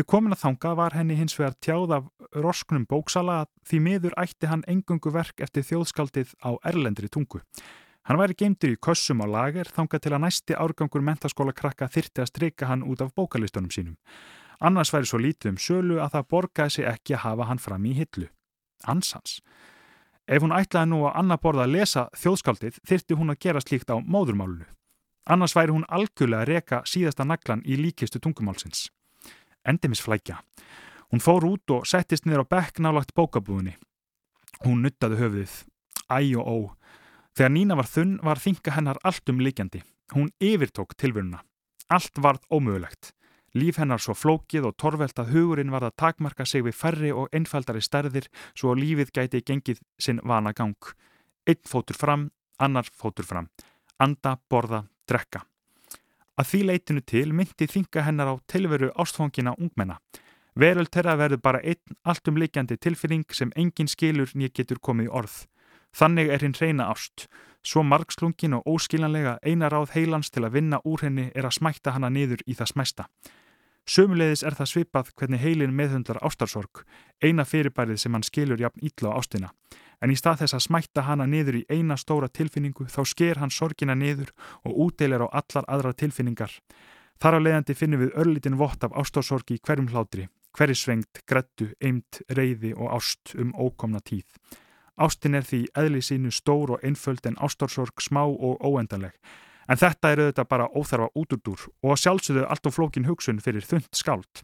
[0.00, 4.14] Við komin að þanga var henni hins vegar tjáð af rosknum bóksala að því miður
[4.22, 7.42] ætti hann engungu verk eftir þjóðskaldið á erlendri tungu.
[8.08, 12.22] Hann væri geimtur í kössum á lager þanga til að næsti árgangur mentaskóla krakka þyrti
[12.24, 13.98] að streika hann út af bókalistunum sínum.
[14.56, 17.84] Annars væri svo lítið um sölu að það borgaði sig ekki að hafa hann fram
[17.84, 18.30] í hillu.
[18.88, 19.42] Ansans.
[20.24, 23.92] Ef hún ætlaði nú að annar borða að lesa þjóðskaldið þyrti hún að gera slíkt
[23.92, 24.64] á móðurmálunu.
[25.28, 28.88] Annars væri hún algjörlega reka síðasta naglan í líkistu tungumálsins.
[29.70, 30.40] Endimisflækja.
[31.10, 33.76] Hún fór út og settist niður á bekk nálagt bókabúðinni.
[34.66, 35.54] Hún nuttaði höfuðið.
[36.10, 36.56] Æ og ó.
[37.34, 39.82] Þegar Nína var þunn var þinga hennar allt um líkjandi.
[40.14, 41.42] Hún yfirtók tilvöruna.
[41.90, 43.14] Allt varð ómögulegt.
[43.54, 47.32] Líf hennar svo flókið og torvelt að hugurinn var að takmarka sig við færri og
[47.34, 50.78] einfaldari stærðir svo að lífið gæti gengið sinn vana gang.
[51.48, 52.28] Einn fótur fram,
[52.62, 53.50] annar fótur fram.
[53.98, 55.42] Anda, borða, drekka.
[56.40, 59.98] Að því leitinu til myndi þinga hennar á tilveru ástfóngina ungmenna.
[60.56, 65.34] Veröld þeirra verður bara einn alltumleikjandi tilfinning sem engin skilur nýja getur komið í orð.
[65.92, 67.26] Þannig er hinn reyna ást.
[67.60, 71.92] Svo margslungin og óskiljanlega eina ráð heilans til að vinna úr henni er að smætta
[71.92, 73.06] hana niður í það smæsta.
[73.84, 76.86] Sömulegis er það svipað hvernig heilin meðhundlar ástarsorg,
[77.20, 79.52] eina fyrirbærið sem hann skilur jafn ítla á ástina.
[80.00, 83.52] En í stað þess að smætta hana niður í eina stóra tilfinningu þá sker hann
[83.52, 84.32] sorgina niður
[84.64, 86.54] og útdeilir á allar aðra tilfinningar.
[87.20, 91.68] Þar á leiðandi finnum við örlitin vott af ástarsorgi í hverjum hlátri, hverju svengt, grettu,
[91.84, 94.24] eimt, reyði og ást um ókomna tíð.
[95.00, 99.12] Ástin er því eðli sínu stór og einföld en ástarsorg smá og óendanleg.
[99.68, 103.92] En þetta er auðvitað bara óþarfa útúrdúr og sjálfsögðu allt og flókin hugsun fyrir þund
[103.96, 104.42] skált.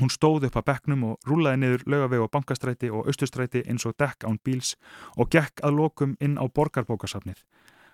[0.00, 3.94] Hún stóð upp að bekknum og rúlaði niður lögaveg og bankastræti og austustræti eins og
[4.00, 4.74] dekk án bíls
[5.16, 7.38] og gekk að lokum inn á borgarbókasafnið.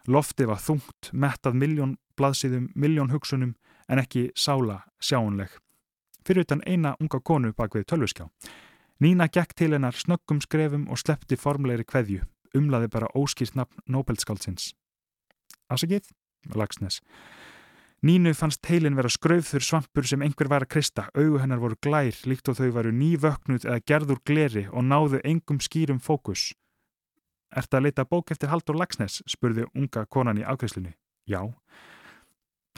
[0.08, 3.52] Lofti var þungt, mettað miljón blaðsíðum, miljón hugsunum
[3.88, 5.52] en ekki sála sjáunleg.
[6.24, 8.28] Fyrir utan eina unga konu bak við tölviskjá.
[9.00, 12.24] Nína gekk til hennar snöggum skrefum og sleppti formlegri kveðju,
[12.56, 14.72] umlaði bara óskýrt nafn Nobelskáldsins.
[15.68, 16.08] Asakið?
[16.56, 17.00] Lagsnes.
[18.00, 22.16] Nínu fannst heilin vera skraufþur svampur sem einhver var að krista, augu hennar voru glær
[22.24, 26.54] líkt og þau varu nývöknuð eða gerður gleri og náðu engum skýrum fókus.
[27.52, 29.20] Ert að leita bók eftir Haldur Lagsnes?
[29.28, 30.94] spurði unga konan í ákveðslunni.
[31.28, 31.42] Já.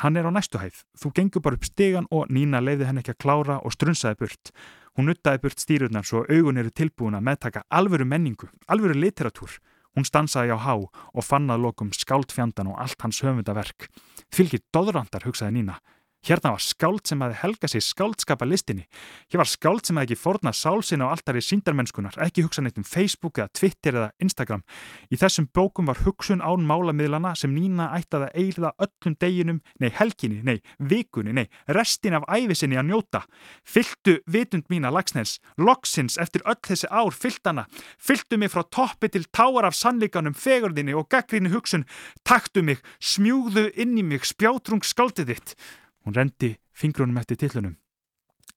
[0.02, 0.82] Hann er á næstu hæð.
[0.98, 4.50] Þú gengur bara upp stegan og Nína leiði henn ekki að klára og strunsaði burt.
[4.98, 9.60] Hún nuttaði burt stýrurnar svo augun eru tilbúin að meðtaka alvöru menningu, alvöru literatúr.
[9.92, 13.90] Hún stansaði á há og fann að lokum skáldfjandan og allt hans höfundaverk.
[14.32, 15.80] Fylgir doðrandar, hugsaði Nína.
[16.22, 18.84] Hérna var skáld sem hafi helga sér skáldskapa listinni.
[19.26, 22.78] Hér var skáld sem hafi ekki fornað sálsina og alltaf í síndarmennskunar, ekki hugsa neitt
[22.78, 24.62] um Facebook eða Twitter eða Instagram.
[25.10, 29.90] Í þessum bókum var hugsun án málamiðlana sem Nína ættaði að eigða öllum deginum, nei
[29.98, 33.24] helginni, nei vikunni, nei restin af æfisinni að njóta.
[33.66, 37.66] Fylltu vitund mín að lagsnes, loksins eftir öll þessi ár fylltana,
[37.98, 41.82] fylltu mig frá toppi til táar af sannleikanum, fegurðinni og gaggríni hugsun,
[42.22, 45.58] taktu mig, smjúðu inn í mig spjátrung skaldið þitt.
[46.04, 47.76] Hún rendi fingrunum eftir tillunum.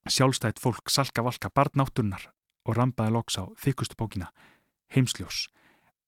[0.08, 2.30] Sjálfstætt fólk salka valka barnátturnar
[2.66, 4.30] og rambaði loks á þykustu bókina.
[4.94, 5.46] Heimsljós.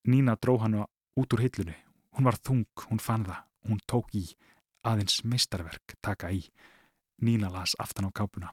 [0.07, 0.81] Nína dró hann
[1.19, 1.77] út úr hillunni.
[2.15, 3.45] Hún var þung, hún fann það.
[3.69, 4.25] Hún tók í.
[4.87, 6.45] Aðeins meistarverk taka í.
[7.23, 8.53] Nína las aftan á kápuna.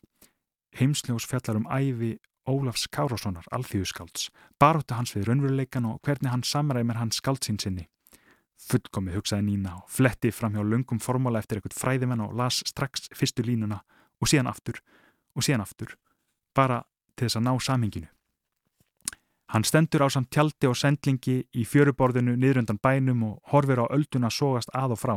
[0.76, 4.30] Heimsljós fjallar um æfi Ólafs Kárássonar, alþjóðskálds.
[4.62, 7.88] Baróttu hans við raunveruleikan og hvernig hann samræmir hans skáldsínsinni.
[8.66, 13.10] Fullkomið hugsaði Nína og fletti fram hjá lungum formála eftir eitthvað fræðimenn og las strax
[13.14, 13.82] fyrstu línuna
[14.22, 14.80] og síðan aftur
[15.36, 15.98] og síðan aftur
[16.56, 16.82] bara
[17.16, 18.10] til þess að ná samhenginu.
[19.54, 24.32] Hann stendur á samt tjaldi og sendlingi í fjöruborðinu niðrundan bænum og horfir á ölduna
[24.34, 25.16] sógast að og frá.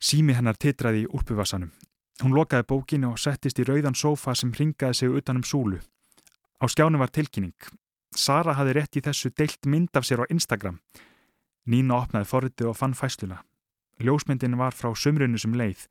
[0.00, 1.72] Sími hennar titraði í úrpuvassanum.
[2.22, 5.82] Hún lokaði bókinu og settist í rauðan sófa sem ringaði sig utanum súlu.
[6.62, 7.56] Á skjánu var tilkynning.
[8.16, 10.80] Sara hafi rétt í þessu deilt mynd af sér á Instagram.
[11.66, 13.40] Nína opnaði forritið og fann fæsluna.
[13.98, 15.86] Ljósmyndin var frá sömrunu sem leið.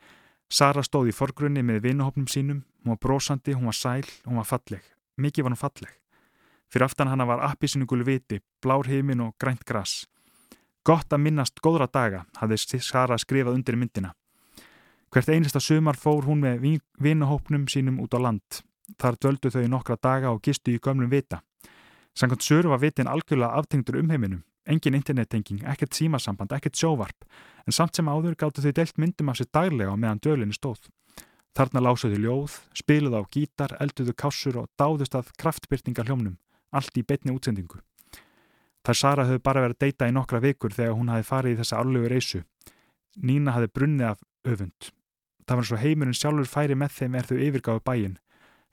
[0.48, 2.62] Sara stóð í forgrunni með vinahopnum sínum.
[2.84, 4.84] Hún var brósandi, hún var sæl, hún var falleg.
[5.18, 5.92] Mikið var hún falleg.
[6.72, 10.06] Fyrir aftan hana var appisinu gulu viti, blár heimin og grænt gras.
[10.86, 14.14] Gott að minnast góðra daga, hafði Sara skrifað undir myndina.
[15.12, 18.64] Hvert einasta sumar fór hún með vinahopnum sínum út á land.
[19.02, 21.42] Þar döldu þau nokkra daga og gistu í gömlum vita.
[22.16, 27.26] Sankant söru var vitin algjörlega aftengtur um heiminum Engin internettenging, ekkert símasamband, ekkert sjóvarp,
[27.66, 30.88] en samt sem áður gáttu þau deilt myndum af sér daglega á meðan dölinni stóð.
[31.56, 36.40] Þarna lásuðu ljóð, spiluðu á gítar, elduðu kássur og dáðust að kraftbyrtinga hljómnum,
[36.74, 37.80] allt í betni útsendingu.
[38.86, 41.60] Þar Sara höfðu bara verið að deyta í nokkra vikur þegar hún hafi farið í
[41.62, 42.42] þessa árlegu reysu.
[43.18, 44.92] Nína hafi brunnið af öfund.
[45.46, 48.16] Það var svo heimurinn sjálfur færi með þeim er þau yfirgáðu bæin.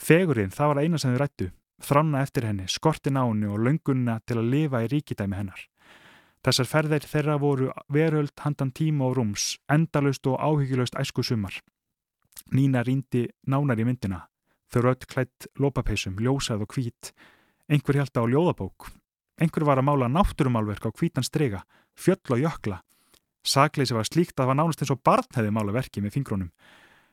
[0.01, 1.49] Fegurinn, það var eina sem þau rættu.
[1.83, 5.69] Þranna eftir henni, skortin á henni og löngunna til að lifa í ríkidæmi hennar.
[6.43, 11.55] Þessar ferðir þeirra voru veröld handan tíma og rúms, endalust og áhyggjulegst æsku sumar.
[12.51, 14.25] Nína rýndi nánar í myndina.
[14.73, 17.13] Þau rött klætt lópapeisum, ljósað og hvít.
[17.71, 18.91] Einhver held á ljóðabók.
[19.39, 21.63] Einhver var að mála náttúrumálverk á hvítan strega,
[21.95, 22.81] fjöll og jökla.
[23.47, 26.51] Sakleysi var slíkt að það var nánast eins og barn hefði mála verki með fingrónum.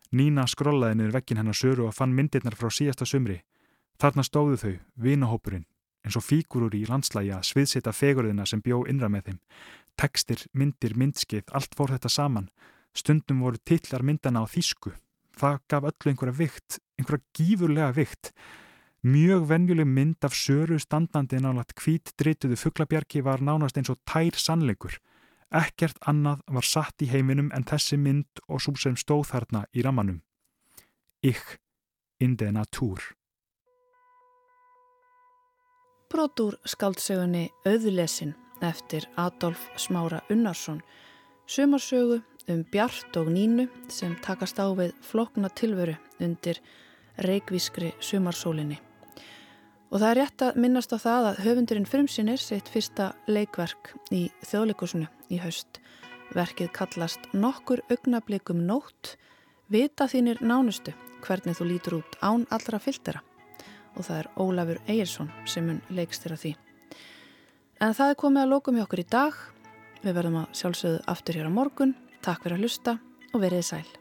[0.09, 3.43] Nína skrollaði niður vekkin hennar söru og fann myndirnar frá síðasta sumri.
[4.01, 5.67] Þarna stóðu þau, vinahópurinn,
[6.05, 9.39] eins og fígurur í landslægi að sviðsita fegurðina sem bjó innra með þeim.
[9.99, 12.49] Tekstir, myndir, myndskeið, allt fór þetta saman.
[12.95, 14.93] Stundum voru tillar myndana á þýsku.
[15.39, 18.31] Það gaf öllu einhverja vikt, einhverja gífurlega vikt.
[19.03, 24.35] Mjög venjuleg mynd af söru standandi nálat hvít drituðu fugglabjarki var nánast eins og tær
[24.35, 24.97] sannleikur.
[25.55, 29.85] Ekkert annað var satt í heiminum en þessi mynd og svo sem stóð þarna í
[29.85, 30.21] ramanum.
[31.23, 31.57] Ich
[32.19, 32.51] in der
[36.09, 36.17] Natur.
[36.19, 40.81] Brotur skaldsögunni Öðlesin eftir Adolf Smára Unnarsson
[41.47, 46.59] sumarsögu um Bjart og Nínu sem takast á við flokna tilveru undir
[47.17, 48.79] reikvískri sumarsólinni.
[49.91, 54.31] Og það er rétt að minnast á það að höfundurinn frumsinir sitt fyrsta leikverk í
[54.41, 55.79] þjóðleikusinu í haust.
[56.33, 59.17] Verkið kallast Nokkur augnablikum nótt,
[59.69, 63.21] vita þínir nánustu hvernig þú lítur út án allra fyltera
[63.99, 66.55] og það er Ólafur Ejersson sem mun leikstýra því.
[67.83, 69.39] En það er komið að lókum í okkur í dag.
[69.99, 71.95] Við verðum að sjálfsögðu aftur hér á morgun.
[72.23, 72.99] Takk fyrir að hlusta
[73.33, 73.98] og verið sæl.